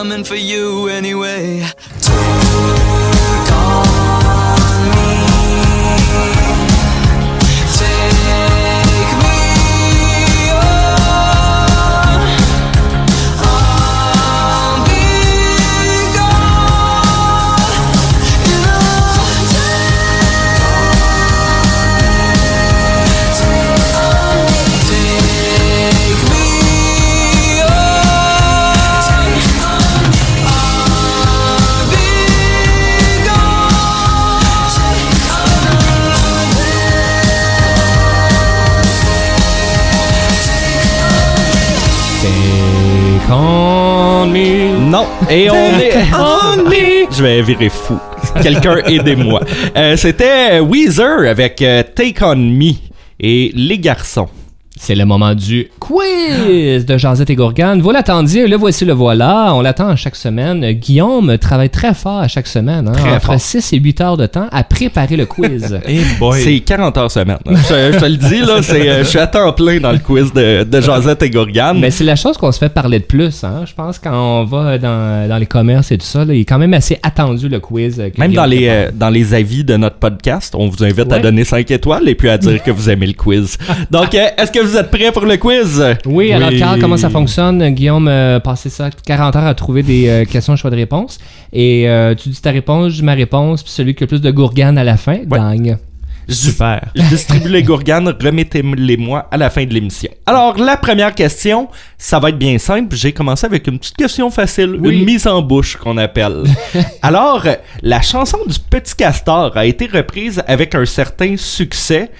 [0.08, 0.77] Coming for you
[45.30, 45.92] Et on est.
[46.14, 47.10] On me.
[47.16, 47.98] Je vais virer fou.
[48.42, 49.40] Quelqu'un aidez-moi.
[49.76, 52.72] Euh, C'était Weezer avec euh, Take On Me
[53.20, 54.28] et Les Garçons.
[54.80, 57.80] C'est le moment du quiz de Jazette et Gourgane.
[57.82, 59.52] Vous l'attendiez, le voici, le voilà.
[59.54, 60.72] On l'attend chaque semaine.
[60.72, 62.88] Guillaume travaille très fort à chaque semaine.
[62.88, 63.40] Hein, Très entre fort.
[63.40, 65.78] 6 et 8 heures de temps à préparer le quiz.
[66.18, 66.40] Boy.
[66.42, 67.38] C'est 40 heures semaine.
[67.46, 67.54] Je,
[67.92, 70.32] je te le dis, là, c'est, euh, je suis à temps plein dans le quiz
[70.32, 71.78] de, de Josette et Gourgane.
[71.80, 73.42] Mais c'est la chose qu'on se fait parler de plus.
[73.44, 73.64] Hein?
[73.66, 76.44] Je pense quand on va dans, dans les commerces et tout ça, là, il est
[76.44, 77.98] quand même assez attendu le quiz.
[78.00, 81.12] euh, que Même dans les, euh, dans les avis de notre podcast, on vous invite
[81.12, 83.58] à donner 5 étoiles et puis à dire que vous aimez le quiz.
[83.90, 85.82] Donc, euh, est-ce que vous êtes prêts pour le quiz?
[86.04, 86.58] Oui, alors Oui.
[86.58, 87.70] Carl, comment ça fonctionne?
[87.70, 91.18] Guillaume euh, passé ça 40 heures à trouver des euh, questions choix de réponse.
[91.52, 94.08] Et euh, tu dis ta réponse, je dis ma réponse, puis celui qui a le
[94.08, 95.78] plus de gourgane à la fin gagne.
[96.28, 96.90] Super.
[96.94, 100.10] Je distribue les gourganes, remettez-les-moi à la fin de l'émission.
[100.26, 102.94] Alors, la première question, ça va être bien simple.
[102.94, 104.98] J'ai commencé avec une petite question facile, Oui.
[104.98, 106.42] une mise en bouche qu'on appelle.
[107.02, 107.46] Alors,
[107.82, 112.10] la chanson du Petit Castor a été reprise avec un certain succès.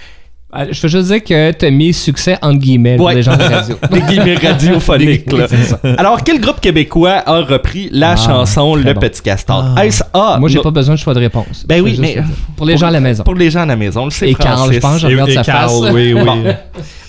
[0.55, 3.15] Euh, Je veux juste dire que t'as mis succès entre guillemets pour Ouais.
[3.15, 3.75] les gens de radio.
[3.91, 5.31] Des guillemets radiophoniques.
[5.31, 5.45] là.
[5.97, 8.99] Alors, quel groupe québécois a repris la Ah, chanson Le bon.
[8.99, 9.77] Petit Castor?
[9.79, 10.37] Est-ce A?
[10.39, 11.65] Moi, j'ai no- pas besoin de choix de réponse.
[11.67, 12.17] Ben oui, mais-.
[12.57, 13.23] Pour les gens à la maison.
[13.23, 15.33] Pour les gens à la maison, le sait Et Carl, je pense, je regarde et
[15.35, 15.91] sa Carl, face.
[15.93, 16.23] oui, oui.
[16.23, 16.43] Bon.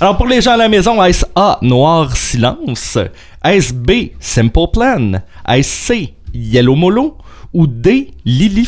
[0.01, 2.99] Alors, pour les gens à la maison, est-ce A, Noir Silence?
[3.43, 5.13] Est-ce B, Simple Plan?
[5.49, 7.17] Est-ce C, Yellow Molo?
[7.55, 8.67] Ou D, Lily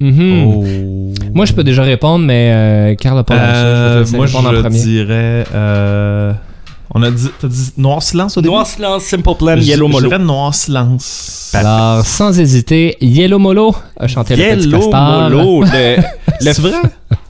[0.00, 0.44] Mhm.
[0.46, 0.64] Oh.
[1.34, 3.34] Moi, je peux déjà répondre, mais euh, Carl a pas.
[3.36, 4.78] Je Euh, moi, en je premier.
[4.82, 5.44] dirais.
[5.54, 6.32] euh,
[6.94, 7.28] on a dit.
[7.40, 8.52] T'as dit Noir Silence au début?
[8.54, 10.08] Noir Silence, Simple Plan, Je- Yellow Je Molo.
[10.08, 11.50] dirais Noir Silence.
[11.54, 14.90] Alors, sans hésiter, Yellow Molo a chanté le petit Yellow.
[14.90, 15.62] Molo.
[15.62, 15.96] Le,
[16.44, 16.72] le C'est vrai?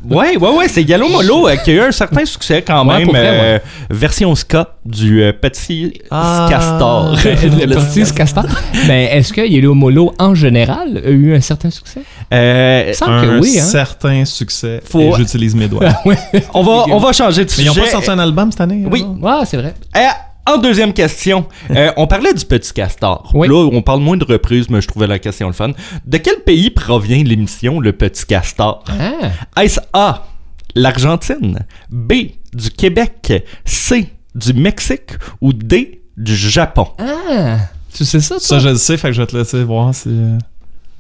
[0.09, 2.99] Ouais, ouais, ouais, c'est Yellow Molo euh, qui a eu un certain succès quand Ouais,
[2.99, 3.05] même.
[3.05, 3.59] pour vrai, euh,
[3.91, 6.47] Version ska du euh, petit Ah.
[6.49, 7.13] castor.
[7.25, 8.45] le petit castor.
[8.87, 12.01] Mais est-ce que Yellow Molo, en général, a eu un certain succès?
[12.33, 13.63] Euh, Un que oui, hein.
[13.65, 14.81] certain succès.
[14.85, 15.89] Faut- Et j'utilise mes doigts.
[16.55, 17.81] on, va, on va changer de Mais ils sujet.
[17.81, 19.05] ont pas sorti un album cette année Oui.
[19.23, 19.41] alors?
[19.41, 19.75] Ouais, c'est vrai.
[19.97, 20.01] Euh,
[20.47, 23.31] en deuxième question, euh, on parlait du petit castor.
[23.35, 23.49] Oui.
[23.49, 25.71] Là, on parle moins de reprises, mais je trouvais la question le fun.
[26.05, 28.85] De quel pays provient l'émission Le Petit Castor?
[28.89, 30.27] Ah, Est-ce A,
[30.75, 32.13] l'Argentine, B,
[32.53, 36.89] du Québec, C, du Mexique ou D, du Japon?
[36.99, 37.59] ah.
[37.95, 38.41] Tu sais ça, toi?
[38.41, 40.11] Ça, je le sais, fait que je vais te laisser voir si.
[40.11, 40.37] euh,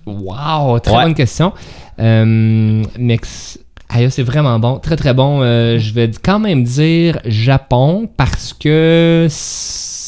[0.07, 1.03] Wow, très Ouais.
[1.05, 1.53] bonne question.
[1.99, 3.59] Euh, Mex-
[3.89, 5.41] Aïe, c'est vraiment bon, très très bon.
[5.43, 9.29] Euh, je vais quand même dire Japon parce que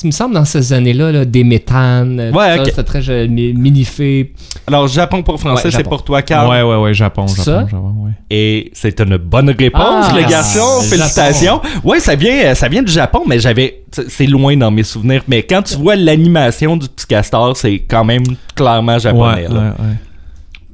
[0.04, 4.32] il me semble dans ces années-là là, des méthanes, euh, Ouais, c'était très mi- minifé.
[4.68, 6.48] Alors, Japon pour français, Ouais, c'est pour toi, Carl?
[6.48, 7.66] Ouais, ouais, ouais, Japon, Japon, Ça?
[7.68, 8.12] Japon, ouais.
[8.30, 10.58] Et c'est une bonne réponse, Ah, les garçons.
[10.82, 10.88] Japon.
[10.88, 11.60] Félicitations.
[11.82, 15.22] Ouais, ça vient, ça vient du Japon, mais j'avais, c'est c'est loin dans mes souvenirs.
[15.26, 18.22] Mais quand tu vois l'animation du petit castor, c'est quand même
[18.54, 19.48] clairement japonais.
[19.48, 19.60] Ouais, là.
[19.60, 19.94] ouais, ouais.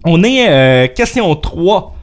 [0.04, 1.94] On est euh, question 3.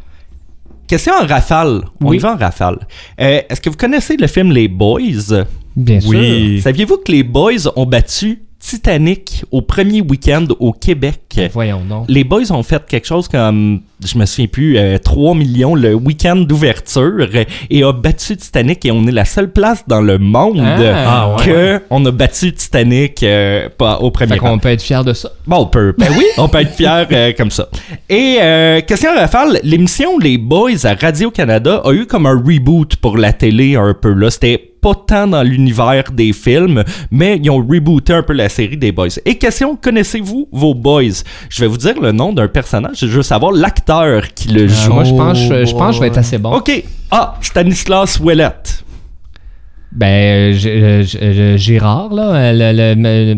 [0.92, 1.84] Question en rafale.
[2.04, 2.18] On Oui.
[2.18, 2.80] y va en rafale.
[3.22, 5.46] Euh, Est-ce que vous connaissez le film Les Boys?
[5.74, 6.60] Bien Oui.
[6.62, 11.20] Saviez-vous que les Boys ont battu Titanic au premier week-end au Québec?
[11.52, 12.06] Voyons donc.
[12.08, 15.94] Les Boys ont fait quelque chose comme, je me souviens plus, euh, 3 millions le
[15.96, 17.28] week-end d'ouverture
[17.70, 21.36] et a battu Titanic et on est la seule place dans le monde Ah, Ah,
[21.36, 21.46] ouais.
[21.46, 25.14] que on a battu Titanic euh, pas au premier Fait qu'on peut être fier de
[25.14, 25.32] ça.
[25.48, 25.94] Bon, on peut.
[25.98, 27.68] Ben oui, on peut être fier euh, comme ça.
[28.10, 33.18] Et euh, question rafale, l'émission Les Boys à Radio-Canada a eu comme un reboot pour
[33.18, 34.30] la télé un peu là.
[34.30, 38.78] C'était pas tant dans l'univers des films, mais ils ont rebooté un peu la série
[38.78, 39.08] des Boys.
[39.26, 41.24] Et question, connaissez-vous vos Boys?
[41.50, 44.68] Je vais vous dire le nom d'un personnage, je veux savoir l'acteur qui le Euh,
[44.68, 44.94] joue.
[44.94, 46.54] moi, je pense, je, je pense que je vais être assez bon.
[46.56, 46.84] OK.
[47.12, 48.81] Ah, Stanislas Ouellette.
[49.94, 53.36] Ben, euh, G- euh, G- Girard, là, euh, le, le- euh,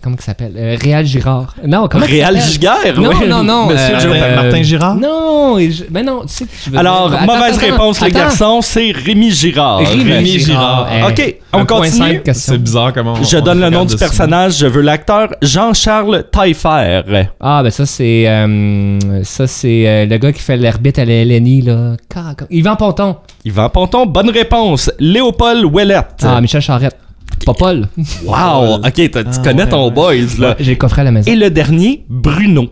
[0.00, 0.52] comment il s'appelle?
[0.80, 1.56] Réal Girard.
[1.66, 2.52] Non, comment Réal s'appelle?
[2.52, 3.26] Giguère, Non, oui.
[3.28, 3.66] non, non.
[3.66, 4.36] Monsieur euh.
[4.36, 4.94] Martin- Girard?
[4.94, 5.56] Non,
[5.90, 8.18] ben non, tu sais que je veux Alors, dire- mauvaise attends, réponse, les attends.
[8.18, 9.80] garçons, c'est Rémi Girard.
[9.80, 10.88] Rémi Girard.
[10.92, 11.10] Girard.
[11.10, 12.20] Ok, on un point continue.
[12.32, 16.24] C'est bizarre comment on- Je on donne le nom du personnage, je veux l'acteur Jean-Charles
[16.30, 17.02] Taillefer.
[17.40, 18.28] Ah, ben ça, c'est.
[18.28, 21.96] euh, ça, c'est euh, le gars qui fait l'arbitre à la LNI, là.
[22.08, 23.16] Car- car- Yvan Ponton.
[23.44, 24.90] Yvan Ponton, bonne réponse.
[24.98, 26.22] Léopold Ouellette.
[26.22, 26.96] Ah, Michel Charette.
[27.44, 27.88] Pas Paul.
[28.24, 29.90] wow, ok, tu Ah, connais ouais, ton ouais.
[29.94, 30.56] boys, là.
[30.58, 31.30] J'ai le coffret à la maison.
[31.30, 32.68] Et le dernier, Bruno.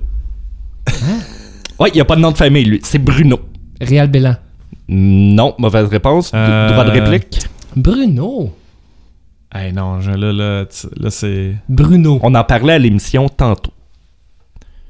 [1.78, 2.80] Ouais, il n'y a pas de nom de famille, lui.
[2.84, 3.38] C'est Bruno.
[3.80, 4.36] Réal Bélan.
[4.88, 6.30] Non, mauvaise réponse.
[6.34, 7.40] Euh, Droit de réplique?
[7.76, 8.52] Bruno.
[9.54, 11.54] Hey, non, je- là, là, tu- là, c'est.
[11.68, 12.18] Bruno.
[12.22, 13.72] On en parlait à l'émission tantôt.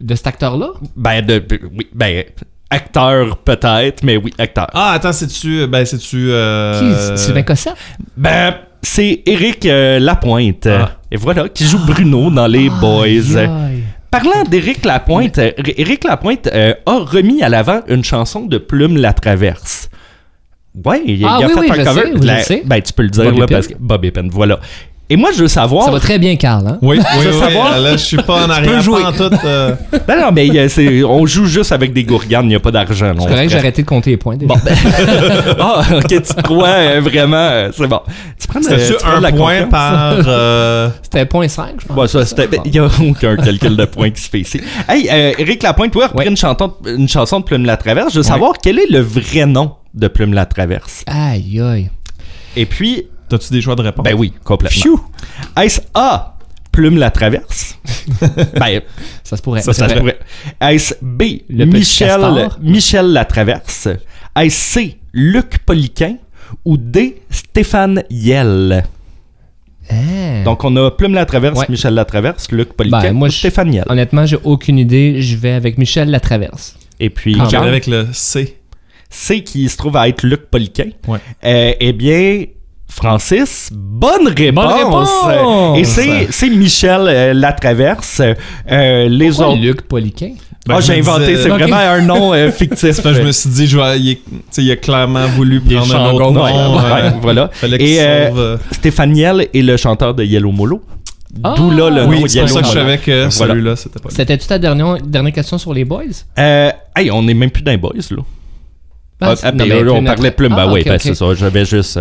[0.01, 0.68] De cet acteur-là?
[0.97, 1.43] Ben, de,
[1.76, 2.24] oui, ben,
[2.73, 4.66] acteur peut-être, mais oui, acteur.
[4.75, 5.66] Ah, attends, c'est-tu.
[5.66, 6.29] Ben, c'est-tu.
[6.31, 7.18] euh, Qui?
[7.23, 7.75] Sylvain Cossette?
[8.16, 10.66] Ben, c'est Éric euh, Lapointe.
[10.66, 10.93] Ah.
[11.11, 13.37] Et voilà, qui joue Bruno dans Les Boys.
[13.37, 13.83] Aïe.
[14.11, 18.97] Parlant d'Éric Lapointe, euh, Éric Lapointe euh, a remis à l'avant une chanson de Plume
[18.99, 19.89] la Traverse.
[20.85, 22.01] Ouais, il, Ah a oui, fait oui, un je cover.
[22.03, 22.62] sais, oui, je La- sais.
[22.64, 23.55] Ben, tu peux le dire, Bobby là, Pin.
[23.55, 24.59] parce que Bob Epin, voilà.
[25.13, 25.85] Et moi, je veux savoir.
[25.85, 26.79] Ça va très bien, Carl, hein?
[26.81, 28.81] Oui, oui, Je veux oui, savoir- Là, je suis pas en arrière.
[28.81, 29.03] jouer.
[29.05, 29.31] en tout.
[29.45, 29.75] euh,
[30.09, 32.71] Ben non, mais euh, c'est- on joue juste avec des gourganes, il n'y a pas
[32.71, 33.13] d'argent.
[33.19, 34.37] C'est on correct, j'ai arrêté de compter les points.
[34.37, 34.55] déjà.
[34.55, 34.75] Bon, ben-
[35.61, 38.01] ah, ok, tu te crois euh, vraiment, euh, c'est bon.
[38.41, 40.15] Tu prends, euh, un la point par.
[40.27, 41.95] euh, C'était point 5, je pense.
[41.97, 42.49] Bon, ça, c'était.
[42.65, 44.63] Il n'y a aucun calcul de points qui se fait ici.
[44.89, 46.31] Hey, euh, Éric Lapointe, toi, repris Ouais.
[46.31, 48.13] une, chanson, une chanson de Plume la Traverse.
[48.15, 51.05] Je veux savoir quel est le vrai nom de Plume la Traverse.
[51.07, 51.91] Aïe, aïe.
[52.57, 53.09] Et puis,
[53.39, 54.05] T'as-tu des choix de réponse?
[54.05, 55.01] ben oui, complètement.
[55.57, 56.37] Est-ce A,
[56.70, 57.78] Plume la Traverse?
[58.59, 58.80] ben,
[59.24, 59.62] Ça se pourrait.
[59.62, 60.18] ça, ça se pourrait.
[60.61, 62.20] Est-ce B, Le Michel?
[62.61, 63.89] Michel la Traverse?
[64.37, 66.16] Est-ce C, Luc Poliquin?
[66.66, 68.85] Ou D, Stéphane Yell?
[69.91, 69.95] Ah.
[70.45, 71.66] Donc, on a Plume la Traverse, Ouais.
[71.68, 73.85] Michel la Traverse, Luc Poliquin Ben, moi, ou je- Stéphane Yell.
[73.89, 75.20] Honnêtement, j'ai aucune idée.
[75.22, 76.76] Je vais avec Michel Latraverse.
[77.01, 77.66] Et puis, Carl?
[77.66, 78.59] avec le C.
[79.11, 80.91] C qui se trouve à être Luc Poliquin.
[81.09, 81.18] Ouais.
[81.45, 82.45] Euh, eh bien,
[82.95, 84.74] Francis, bonne réponse.
[84.74, 85.78] réponse!
[85.78, 88.20] Et c'est, c'est Michel euh, Latraverse.
[88.70, 89.61] Euh, les Pourquoi autres.
[89.62, 90.32] Luc Poliquin?
[90.66, 91.59] Ben, Ah, je j'ai inventé, c'est Ok.
[91.59, 92.99] vraiment un nom euh, fictif.
[93.01, 96.45] Enfin, je me suis dit, je vais, il, a clairement voulu prendre un autre nom.
[96.45, 97.51] Ouais, euh, ouais, voilà.
[97.80, 100.82] Et euh, Stéphane Yell est le chanteur de Yellow Molo.
[101.43, 101.55] Ah!
[101.57, 103.53] D'où là le Oui, nom c'est Yellow pour ça que je savais que Voilà.
[103.55, 104.11] celui-là, c'était pas.
[104.11, 106.03] C'était-tu ta dernière, dernière question sur les boys?
[106.38, 108.22] Euh, hey, on est même plus dans les boys, là.
[109.24, 110.51] Ah, ah, non, mais on parlait plume.
[110.55, 111.26] Ben Ah, oui, ben c'est ça.
[111.34, 111.99] Je vais juste.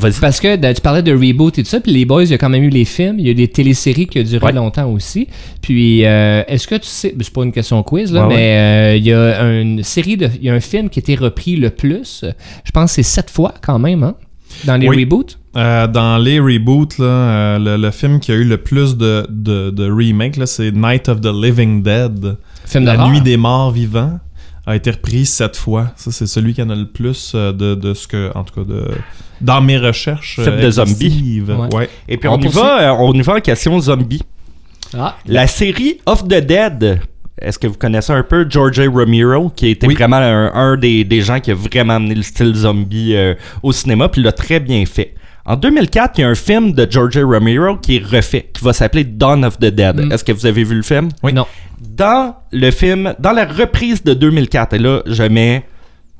[0.00, 2.34] Parce que ben, tu parlais de reboot et tout ça, puis les boys, il y
[2.34, 4.46] a quand même eu les films, il y a eu des téléséries qui ont duré
[4.46, 4.52] Ouais.
[4.52, 5.28] longtemps aussi.
[5.62, 8.56] Puis, euh, est-ce que tu sais, ben, c'est pas une question quiz, là, Ouais, mais
[8.58, 11.14] euh, il y a une série, de, il y a un film qui a été
[11.14, 12.24] repris le plus,
[12.64, 14.14] je pense que c'est sept fois quand même, hein,
[14.64, 15.04] dans les Oui.
[15.04, 15.38] reboots.
[15.56, 19.24] Euh, dans les reboots, là, euh, le, le film qui a eu le plus de,
[19.30, 22.36] de, de remakes, c'est Night of the Living Dead.
[22.66, 23.08] Film La.
[23.08, 24.18] Nuit des Morts Vivants
[24.66, 25.92] a été repris sept fois.
[25.96, 28.54] Ça, c'est celui qui en a le plus euh, de, de ce que, en tout
[28.54, 28.88] cas, de,
[29.40, 30.40] dans mes recherches.
[30.40, 30.92] Film de zombies.
[31.06, 31.50] exhaustives.
[31.58, 31.74] Ouais.
[31.74, 31.90] Ouais.
[32.08, 34.22] Et puis On on, y va, euh, on y va en question zombie.
[34.96, 37.00] Ah, La série Off the Dead,
[37.40, 38.88] est-ce que vous connaissez un peu George A.
[38.88, 39.94] Romero, qui était Oui.
[39.94, 43.72] vraiment un, un des, des gens qui a vraiment amené le style zombie euh, au
[43.72, 45.14] cinéma, puis il l'a très bien fait.
[45.46, 47.18] En 2004, il y a un film de George.
[47.18, 49.96] Romero qui est refait, qui va s'appeler Dawn of the Dead.
[49.96, 50.12] Mm.
[50.12, 51.10] Est-ce que vous avez vu le film?
[51.32, 51.46] non.
[51.80, 55.64] Dans le film, dans la reprise de 2004, et là, je mets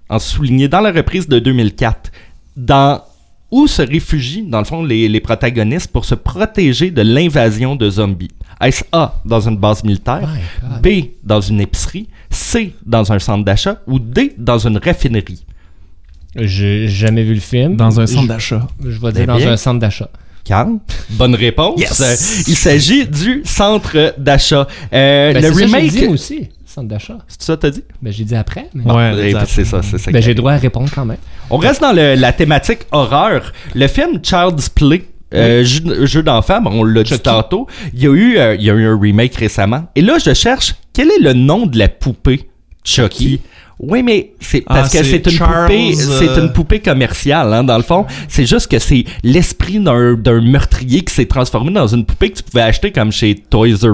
[0.09, 2.13] en souligné, dans la reprise de 2004,
[2.57, 3.03] dans
[3.51, 7.89] où se réfugient, dans le fond, les, les protagonistes pour se protéger de l'invasion de
[7.89, 8.31] zombies.
[8.61, 10.29] Est-ce A, dans une base militaire?
[10.83, 10.89] B,
[11.23, 13.81] dans une épicerie, C, dans un centre d'achat?
[13.87, 15.45] Ou D, dans une raffinerie?
[16.37, 17.77] J'ai jamais vu le film.
[17.77, 18.67] Dans un centre d'achat.
[18.85, 19.53] Je vais dire dans bien.
[19.53, 20.09] un centre d'achat.
[20.45, 20.79] Carl,
[21.11, 21.81] bonne réponse.
[21.81, 22.01] Yes!
[22.01, 24.67] Euh, il s'agit du centre d'achat.
[24.93, 25.91] Euh, Ben, le c'est ça remake.
[25.91, 27.17] dit aussi, centre d'achat.
[27.29, 27.83] C'est ça que t'as dit?
[28.03, 28.69] Ben, j'ai dit après.
[28.75, 28.83] Mais...
[28.85, 30.11] Bon, Ouais, c'est ça, c'est ça.
[30.11, 31.17] Ben, j'ai droit à répondre quand même.
[31.49, 33.53] On reste dans le- la thématique horreur.
[33.75, 37.67] Le film Child's Play, euh, jeu, jeu d'enfant, bon, on l'a dit tantôt.
[37.95, 39.85] Il y, a eu, euh, il y a eu un remake récemment.
[39.97, 42.51] Et là, je cherche quel est le nom de la poupée
[42.85, 43.41] Chucky.
[43.81, 46.79] Oui, mais c'est parce Ah, que c'est c'est une Charles, poupée, c'est euh, une poupée
[46.81, 48.07] commerciale, hein, dans le fond.
[48.29, 52.37] C'est juste que c'est l'esprit d'un d'un meurtrier qui s'est transformé dans une poupée que
[52.37, 53.91] tu pouvais acheter comme chez Toys R Us Ouais,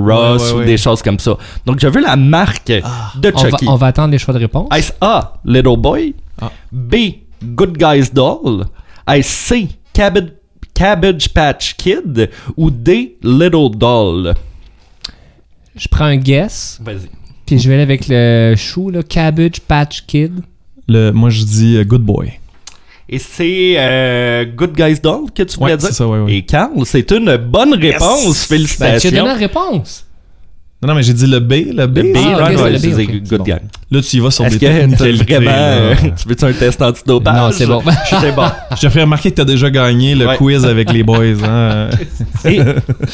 [0.49, 0.67] ouais, ou ouais.
[0.67, 1.37] des choses comme ça.
[1.65, 3.65] Donc, je veux la marque de On va, Chucky.
[3.69, 4.69] on va attendre les choix de réponse.
[4.77, 6.15] Est-ce A, Little Boy?
[6.41, 6.53] Ah.
[6.71, 6.95] B,
[7.43, 8.67] Good Guy's Doll?
[9.09, 10.33] Est-ce C, Cabbage,
[10.75, 12.29] Cabbage Patch Kid?
[12.57, 14.35] Ou D, Little Doll?
[15.75, 17.09] Je prends un guess, Vas-y.
[17.57, 20.41] Puis je vais aller avec le chou, là, Cabbage Patch Kid.
[20.89, 22.33] Le, moi, je dis euh, Good Boy.
[23.09, 25.89] Et c'est euh, Good Guys Doll que tu voulais Ouais, dire?
[25.89, 26.33] c'est ça, ouais, ouais.
[26.35, 28.25] Et Carl, c'est une bonne réponse.
[28.25, 29.11] Ben, tu as Félicitations.
[29.11, 30.07] donné la réponse.
[30.83, 31.99] Non, non, mais j'ai dit le B, le B.
[31.99, 33.45] le B, Ah, ouais, c'est ouais, le B, c'est ok, Good bon.
[33.45, 33.61] Gang.
[33.93, 35.51] Là, tu y vas sur des technicalités, vraiment.
[35.53, 37.37] euh, tu veux-tu un test antidopage?
[37.37, 37.83] Non, c'est bon.
[38.09, 38.45] c'est bon.
[38.77, 40.37] Je te ferai remarquer que tu as déjà gagné le Ouais.
[40.37, 41.19] quiz avec les boys.
[41.45, 41.91] Hein?
[42.47, 42.61] Et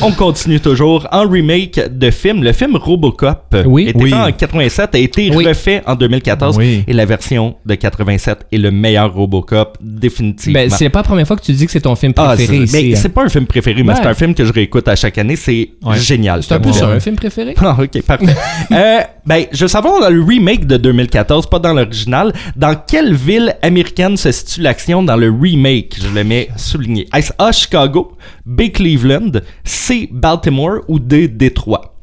[0.01, 2.45] on continue toujours en remake de film.
[2.45, 3.89] Le film Robocop Oui.
[3.89, 4.11] était Oui.
[4.11, 5.45] fait en 87, a été Oui.
[5.49, 6.85] refait en 2014 Oui.
[6.87, 10.61] et la version de 87 est le meilleur Robocop définitivement.
[10.61, 12.59] Ben, c'est pas la première fois que tu dis que c'est ton film Ah, préféré
[12.59, 12.93] ici.
[12.97, 13.11] c'est hein.
[13.13, 13.99] pas un film préféré, mais Ouais.
[14.01, 15.35] c'est un film que je réécoute à chaque année.
[15.37, 16.43] C'est génial.
[16.45, 17.55] C'est un peu ça, un film préféré?
[17.63, 18.27] Ah, ok, parfait.
[18.73, 23.15] euh, ben, je veux savoir dans le remake de 2014, pas dans l'original, dans quelle
[23.15, 25.97] ville américaine se situe l'action dans le remake?
[26.01, 27.09] Je le mets souligné.
[27.15, 29.33] Est-ce A, Chicago, B, Cleveland,
[29.65, 31.96] C, Baltimore ou D, Détroit?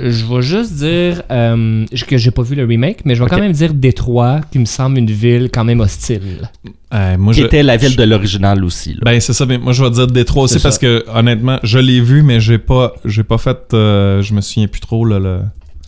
[0.00, 3.38] Je vais juste dire euh, que j'ai pas vu le remake, mais je vais quand
[3.38, 6.48] même dire Détroit, qui me semble une ville quand même hostile.
[6.92, 8.90] Euh, moi, Qui je- était la ville de l'original aussi.
[8.94, 9.00] là.
[9.04, 12.00] Ben c'est ça, mais moi je vais dire Détroit aussi parce que honnêtement, je l'ai
[12.00, 15.40] vu mais j'ai pas j'ai pas fait euh, je me souviens plus trop là, le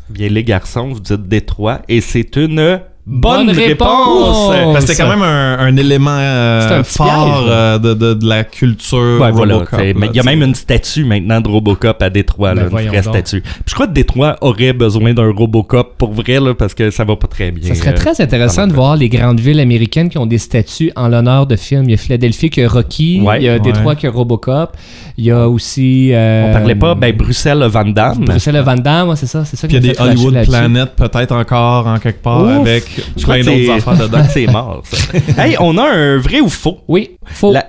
[0.08, 4.50] Bien, les garçons, vous dites Détroit et c'est une bonne, Bonne réponse.
[4.50, 4.72] réponse.
[4.72, 8.26] Parce que c'était quand même un, un élément euh, un fort euh, de, de, de
[8.28, 9.30] la culture Ouais.
[9.30, 12.80] Robocop, là, il y a même une statue maintenant de Robocop à Détroit, Ben là,
[12.82, 13.14] une vraie donc.
[13.14, 13.40] statue.
[13.42, 17.04] Puis je crois que Détroit aurait besoin d'un Robocop pour vrai, là, parce que ça
[17.04, 17.68] va pas très bien.
[17.68, 20.90] Ça serait euh, très intéressant de voir les grandes villes américaines qui ont des statues
[20.96, 21.84] en l'honneur de films.
[21.84, 23.38] Il y a Philadelphie qui a Rocky, Ouais.
[23.40, 23.60] il y a Ouais.
[23.60, 24.76] Détroit qui a Robocop,
[25.16, 26.10] il y a aussi...
[26.12, 28.24] euh, On parlait pas, ben Bruxelles Van Damme.
[28.24, 29.66] Bruxelles Van Damme, ouais, c'est ça, c'est ça.
[29.68, 30.44] Puis il y a des Hollywood.
[30.46, 32.66] Planet peut-être encore en quelque part Ouf.
[32.66, 32.84] avec
[33.16, 34.24] Je crois plein que c'est- d'autres affaires dedans.
[34.32, 34.96] c'est mort, ça.
[35.44, 36.78] hey, on a un vrai ou faux?
[36.88, 37.52] Oui, faux.
[37.52, 37.66] La,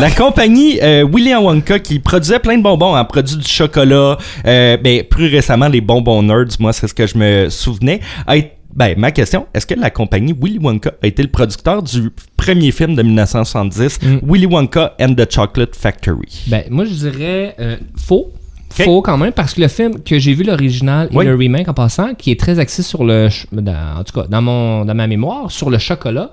[0.00, 4.76] La compagnie euh, William Wonka qui produisait plein de bonbons, a produit du chocolat, euh,
[4.78, 8.00] ben, plus récemment les bonbons nerds, moi c'est ce que je me souvenais.
[8.26, 11.82] a été- ben, ma question, est-ce que la compagnie Willy Wonka a été le producteur
[11.82, 14.18] du premier film de 1970, Mm.
[14.22, 16.44] Willy Wonka and the Chocolate Factory?
[16.48, 18.32] Ben, moi, je dirais euh, faux.
[18.78, 18.84] Ok.
[18.84, 21.24] Faux quand même, parce que le film que j'ai vu l'original Oui.
[21.24, 23.28] et le remake en passant, qui est très axé sur le.
[23.30, 26.32] ch- dans- en tout cas, dans, mon, dans ma mémoire, sur le chocolat.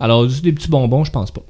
[0.00, 1.40] Alors, juste des petits bonbons, je pense pas.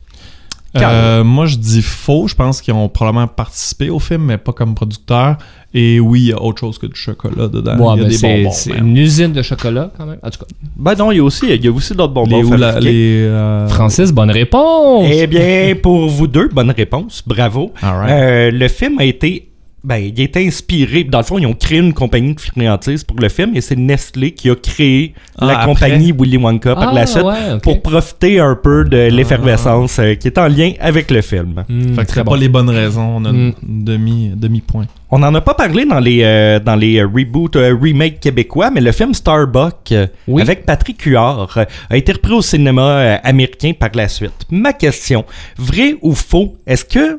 [0.77, 2.29] Euh, moi, je dis faux.
[2.29, 5.39] Je pense qu'ils ont probablement participé au film, mais pas comme producteur.
[5.75, 7.77] Et oui, il y a autre chose que du chocolat dedans.
[7.79, 8.51] Ouais, il y a ben, des c'est bonbons.
[8.53, 10.19] c'est une usine de chocolat quand même.
[10.23, 12.43] En tout cas, Ben non, il y a aussi, il y a aussi d'autres bonbons
[12.43, 12.93] Les, ou la- fabriqués.
[12.93, 15.07] les, euh, Francis, bonne réponse!
[15.11, 17.73] Eh bien, pour vous deux, bonne réponse, bravo.
[17.83, 18.11] Alright.
[18.13, 19.49] Euh, le film a été,
[19.85, 21.05] ben, il a été inspiré.
[21.05, 23.77] Dans le fond, ils ont créé une compagnie de friandises pour le film et c'est
[23.77, 25.67] Nestlé qui a créé Ah, la après?
[25.67, 27.61] compagnie Willy Wonka par Ah, la suite ouais, ok.
[27.63, 31.65] pour profiter un peu de l'effervescence euh, qui est en lien avec le film.
[31.69, 32.33] Hmm, Fait que très c'est bon.
[32.33, 33.17] pas les bonnes raisons.
[33.19, 33.53] On a Mm.
[33.63, 34.87] une demi, demi-point.
[35.11, 38.71] On n'en a pas parlé dans les, euh, dans les euh, reboots, euh, remakes québécois,
[38.71, 40.43] mais le film Starbuck euh, Oui.
[40.43, 41.57] avec Patrick Huard
[41.89, 44.45] a été repris au cinéma américain par la suite.
[44.51, 45.25] Ma question,
[45.57, 47.19] vrai ou faux, est-ce que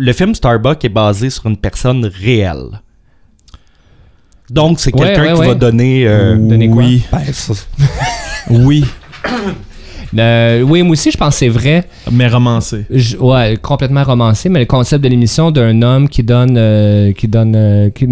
[0.00, 2.80] le film Starbuck est basé sur une personne réelle?
[4.50, 5.46] Donc, c'est Ouais, quelqu'un ouais, qui ouais.
[5.48, 6.06] va donner...
[6.08, 6.82] euh, Donner quoi?
[6.82, 7.02] oui.
[7.12, 7.52] ben, ça-
[8.50, 8.84] Oui,
[10.18, 11.84] Euh, oui, moi aussi, je pense que c'est vrai.
[12.10, 12.86] mais romancé.
[12.88, 17.28] Je- ouais, complètement romancé, mais le concept de l'émission d'un homme qui donne, euh, qui
[17.28, 18.06] donne, euh, qui,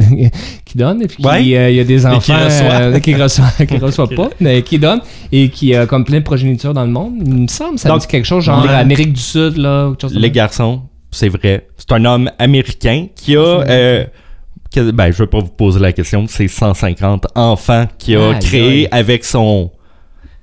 [0.66, 1.42] qui donne, et puis Ouais.
[1.42, 2.70] qui, euh, il y a des enfants qui reçoit.
[2.72, 5.00] euh, qui reçoit, qui reçoit pas, mais qui donne
[5.32, 7.14] et qui a comme plein de progéniture dans le monde.
[7.24, 8.68] Il me semble, ça Donc, dit quelque chose genre ouais.
[8.74, 10.82] Amérique du Sud là, ou quelque chose comme les garçons,
[11.16, 11.66] c'est vrai.
[11.76, 13.40] C'est un homme américain qui a...
[13.40, 14.04] euh,
[14.74, 18.38] que- ben, je vais pas vous poser la question, c'est 150 enfants qu'il a Aïe,
[18.40, 18.88] créé aïe.
[18.90, 19.70] avec son...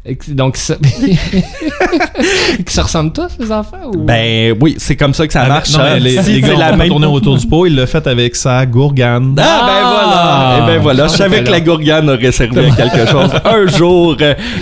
[0.05, 0.75] Et Donc ça,
[2.65, 3.99] qui se ressemblent tous les enfants ou?
[3.99, 5.71] Ben oui, c'est comme ça que ça marche.
[5.71, 5.95] non, hein.
[5.97, 7.65] les, Si les gars la même tourné autour du pot.
[7.67, 9.35] Il l'a fait avec sa gourgane.
[9.39, 10.57] Ah, ben voilà.
[10.57, 11.07] Eh ben voilà.
[11.07, 14.17] Je savais que la gourgane aurait servi à quelque chose un jour.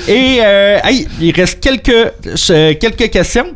[0.07, 1.89] Et euh, hey, il reste quelques
[2.51, 3.47] euh, quelques questions.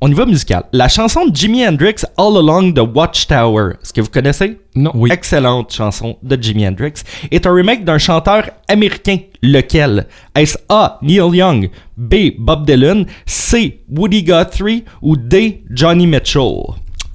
[0.00, 0.62] On y va musical.
[0.72, 3.72] La chanson de Jimi Hendrix All Along the Watchtower.
[3.82, 4.58] Est-ce que vous connaissez?
[4.76, 4.92] Non.
[4.94, 5.10] Oui.
[5.12, 7.02] Excellente chanson de Jimi Hendrix.
[7.32, 9.16] Est un remake d'un chanteur américain.
[9.42, 10.06] Lequel?
[10.36, 10.98] Est-ce A.
[11.02, 12.14] Neil Young, B.
[12.38, 13.80] Bob Dylan, C.
[13.90, 15.64] Woody Guthrie ou D.
[15.70, 16.62] Johnny Mitchell?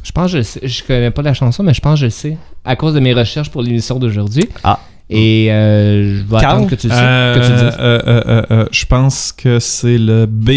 [0.03, 0.59] Je pense que je sais.
[0.67, 3.13] Je connais pas la chanson, mais je pense que je sais à cause de mes
[3.13, 4.49] recherches pour l'émission d'aujourd'hui.
[4.65, 4.79] Ah.
[5.09, 6.55] Et euh, je vais Carl?
[6.57, 7.77] attendre que tu le sais, Euh, que tu le dises.
[7.79, 10.51] euh, euh, euh, euh, je pense que c'est le B.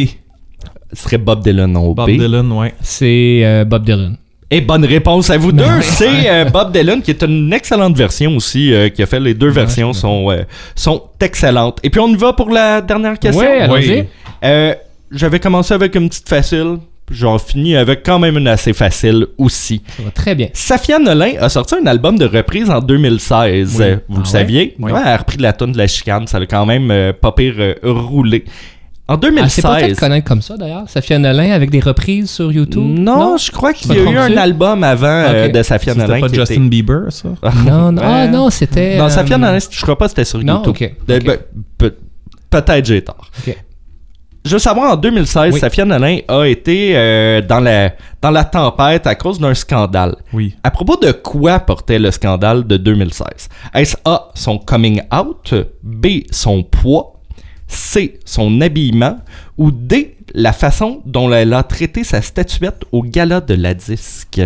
[0.92, 2.12] Ce serait Bob Dylan au Bob B.
[2.18, 2.74] Dylan, ouais.
[2.80, 4.16] C'est euh, Bob Dylan.
[4.50, 5.64] Et bonne réponse à vous deux.
[5.82, 9.34] C'est euh, Bob Dylan qui est une excellente version aussi, euh, qui a fait les
[9.34, 10.44] deux versions sont euh,
[10.76, 11.78] sont excellentes.
[11.82, 13.40] Et puis on y va pour la dernière question.
[13.42, 14.00] Ouais, allons-y.
[14.00, 14.04] Oui.
[14.44, 14.74] Euh,
[15.10, 16.76] J'avais commencé avec une petite facile.
[17.10, 19.80] J'en finis avec quand même une assez facile aussi.
[19.96, 20.48] Ça va très bien.
[20.52, 23.76] Safia Nolin a sorti un album de reprise en 2016.
[23.78, 23.84] Oui.
[23.84, 24.74] Euh, Vous Ah le saviez?
[24.80, 24.90] Oui.
[24.90, 26.26] Ouais, elle a repris de la tonne de la chicane.
[26.26, 28.44] Ça l'a quand même euh, pas pire euh, roulé.
[29.08, 30.00] En Elle s'est pas fait 2016.
[30.00, 30.82] connaître comme ça d'ailleurs.
[30.88, 32.82] Safia Nolin avec des reprises sur YouTube?
[32.98, 36.20] non, je crois qu'il y a eu un album avant euh, de Safia C'était Nolin.
[36.20, 37.28] pas qui Justin était- Bieber, ça?
[37.64, 38.28] Non, non, ah, Ouais.
[38.28, 38.98] non, c'était.
[38.98, 40.90] Non, euh, Safia Nolin, je crois pas que c'était sur Non, YouTube.
[40.90, 41.24] ok, De- ok.
[41.24, 41.38] ben,
[41.78, 41.94] pe-
[42.50, 43.30] Peut-être j'ai tort.
[43.46, 43.56] Ok.
[44.44, 45.60] Je veux savoir, en 2016, Oui.
[45.60, 47.92] Safia Nolin a été euh, dans, la,
[48.22, 50.14] dans la tempête à cause d'un scandale.
[50.32, 50.54] Oui.
[50.62, 53.26] À propos de quoi portait le scandale de 2016?
[53.74, 55.52] Est-ce A, son coming out,
[55.82, 57.15] B, son poids,
[57.68, 59.18] C, son habillement,
[59.58, 64.42] ou D, la façon dont elle a traité sa statuette au gala de la disque?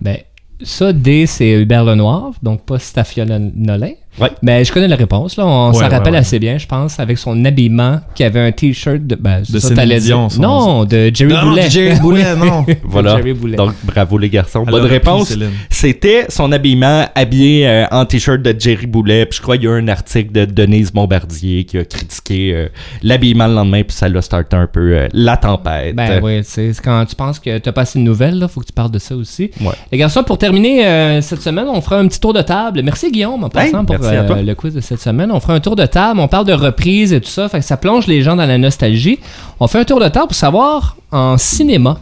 [0.00, 0.18] Ben,
[0.62, 3.92] ça, D, c'est Hubert Lenoir, donc pas Stafia Nolin.
[4.20, 4.30] Ouais.
[4.42, 5.46] Mais je connais la réponse, là.
[5.46, 6.18] On s'en ouais, rappelle ouais.
[6.18, 9.14] assez bien, je pense, avec son habillement, qui avait un t-shirt de.
[9.14, 11.70] Ben, De ça, Dion, Non, de Jerry Non, Boulet.
[11.70, 12.66] Jerry Boulet, non.
[12.84, 13.16] Voilà.
[13.16, 13.56] Jerry Boulet.
[13.56, 14.64] Donc, bravo les garçons.
[14.66, 15.28] Elle Bonne réponse.
[15.28, 15.50] Céline.
[15.70, 19.26] C'était son habillement habillé euh, en t-shirt de Jerry Boulet.
[19.26, 22.52] Puis je crois qu'il y a eu un article de Denise Bombardier qui a critiqué
[22.54, 22.68] euh,
[23.02, 23.82] l'habillement le lendemain.
[23.82, 25.94] Puis ça l'a starté un peu euh, la tempête.
[25.94, 28.48] Ben oui, tu sais, c'est quand tu penses que t'as pas assez de nouvelles, là,
[28.48, 29.50] faut que tu parles de ça aussi.
[29.60, 29.72] Ouais.
[29.92, 32.82] Les garçons, pour terminer euh, cette semaine, on fera un petit tour de table.
[32.82, 34.42] Merci Guillaume en passant Hey, pour merci à toi.
[34.42, 35.30] le quiz de cette semaine.
[35.32, 37.64] On fera un tour de table, on parle de reprise et tout ça, fait que
[37.64, 39.18] ça plonge les gens dans la nostalgie.
[39.60, 41.98] On fait un tour de table pour savoir en cinéma,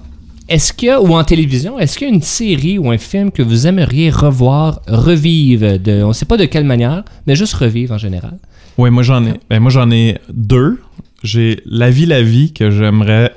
[0.48, 3.42] est-ce que ou en télévision, est-ce qu'il y a une série ou un film que
[3.42, 7.98] vous aimeriez revoir, revivre de, on sait pas de quelle manière, mais juste revivre en
[7.98, 8.38] général?
[8.78, 9.34] Oui, moi j'en ai.
[9.50, 10.80] Ben, moi j'en ai deux.
[11.22, 13.32] J'ai La vie, la vie que j'aimerais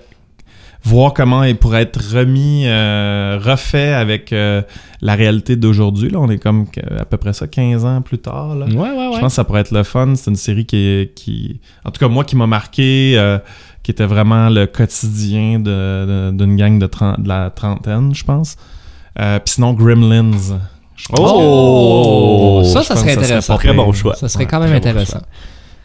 [0.83, 4.61] voir comment il pourrait être remis, euh, refait avec euh,
[5.01, 6.09] la réalité d'aujourd'hui.
[6.09, 6.65] Là, on est comme
[6.97, 8.55] à peu près ça, 15 ans plus tard.
[8.55, 8.65] Là.
[8.65, 9.09] Ouais, ouais, ouais.
[9.15, 10.13] Je pense que ça pourrait être le fun.
[10.15, 13.37] C'est une série qui, qui en tout cas moi qui m'a marqué, euh,
[13.83, 16.87] qui était vraiment le quotidien de- de- d'une gang de,
[17.21, 18.55] de la trentaine, je pense.
[19.15, 20.31] Puis sinon Gremlins.
[20.95, 22.61] Je pense Oh!
[22.65, 23.53] ça, ça serait que ça serait intéressant.
[23.53, 23.95] pas Très bon pire.
[23.95, 24.15] choix.
[24.15, 25.21] Ça serait quand même bon intéressant.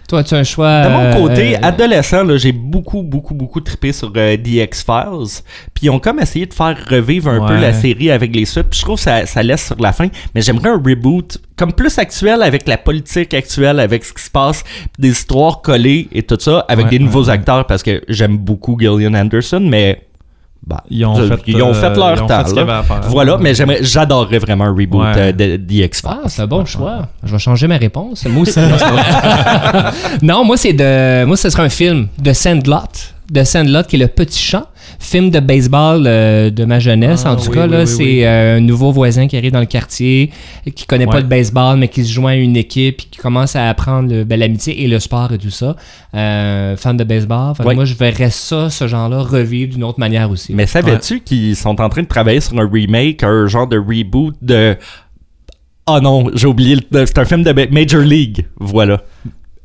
[0.08, 0.82] Toi, tu as un choix.
[0.84, 5.42] De mon côté, euh, adolescent, là, j'ai beaucoup, beaucoup, beaucoup trippé sur euh, The X-Files.
[5.72, 8.68] Puis ils ont comme essayé de faire revivre un peu la série avec les suites.
[8.70, 10.08] Puis je trouve que ça, ça laisse sur la fin.
[10.34, 14.30] Mais j'aimerais un reboot comme plus actuel avec la politique actuelle, avec ce qui se
[14.30, 14.62] passe,
[14.98, 17.30] des histoires collées et tout ça, avec Ouais, des nouveaux ouais.
[17.30, 20.02] acteurs parce que j'aime beaucoup Gillian Anderson, mais.
[20.66, 22.38] Bah, Ils ont ils fait, ils ont euh, fait leur ils ont temps.
[22.38, 22.78] fait ce qu'il y là.
[22.78, 23.00] avait à faire.
[23.10, 25.12] Voilà, mais j'aimerais, j'adorerais vraiment un reboot Ouais.
[25.18, 25.60] euh, de.
[26.06, 27.08] Ah, c'est un bon choix.
[27.22, 28.24] Je vais changer ma réponse.
[28.26, 28.58] Moi aussi.
[30.22, 31.24] non, moi, c'est de.
[31.24, 32.76] Moi, ce serait un film de Sandlot.
[33.30, 34.64] De Sandlot, qui est le petit champ.
[34.98, 37.22] Film de baseball euh, de ma jeunesse.
[37.26, 38.24] Ah, en tout oui, cas, oui, là, oui, c'est oui.
[38.24, 40.30] euh, un nouveau voisin qui arrive dans le quartier,
[40.74, 43.56] qui connaît pas le baseball, mais qui se joint à une équipe, puis qui commence
[43.56, 45.76] à apprendre le- ben, l'amitié et le sport et tout ça.
[46.14, 47.54] Euh, fan de baseball.
[47.56, 47.74] Fait que Ouais.
[47.74, 50.54] Moi, je verrais ça, ce genre-là, revivre d'une autre manière aussi.
[50.54, 54.34] Mais savais-tu qu'ils sont en train de travailler sur un remake, un genre de reboot
[54.42, 54.76] de.
[55.86, 56.76] Oh non, j'ai oublié.
[56.90, 58.46] le- C'est un film de Major League.
[58.58, 59.02] Voilà.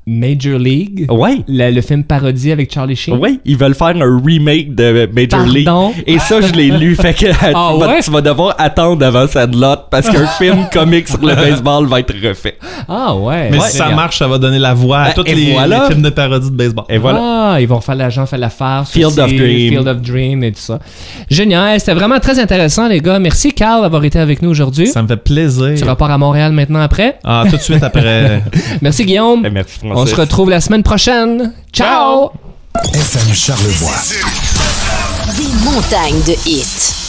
[0.08, 1.38] Major League, Ouais.
[1.47, 3.18] le, le film parodie avec Charlie Sheen.
[3.18, 5.89] Ouais, ils veulent faire un remake de Major Pardon?
[5.93, 6.04] League.
[6.08, 6.95] Et ça, je l'ai lu.
[6.95, 8.02] Fait que Ah tu, vas, ouais?
[8.02, 12.14] tu vas devoir attendre avant Sandlot parce qu'un film comique sur le baseball va être
[12.28, 12.58] refait.
[12.88, 13.50] Ah ouais.
[13.52, 13.64] Mais Ouais.
[13.70, 15.82] si ça marche, ça va donner la voix à Ben, tous les, voilà.
[15.84, 16.86] les films de parodie de baseball.
[16.89, 17.20] Et voilà.
[17.54, 18.86] Ah, ils vont faire l'agent, faire l'affaire.
[18.88, 19.70] Field ceci, of Dream.
[19.74, 20.80] Field of Dream et tout ça.
[21.30, 21.80] Génial.
[21.80, 23.20] C'était vraiment très intéressant, les gars.
[23.20, 24.88] Merci, Carl, d'avoir été avec nous aujourd'hui.
[24.88, 25.74] Ça me fait plaisir.
[25.78, 27.18] Tu repars à Montréal maintenant après?
[27.24, 28.41] Ah, tout de suite après.
[28.82, 29.43] Merci, Guillaume.
[29.45, 31.52] Eh, Merci, On se retrouve la semaine prochaine.
[31.74, 32.32] Ciao!
[32.93, 33.97] FM Charlevoix.
[35.36, 37.09] Des montagnes de hits.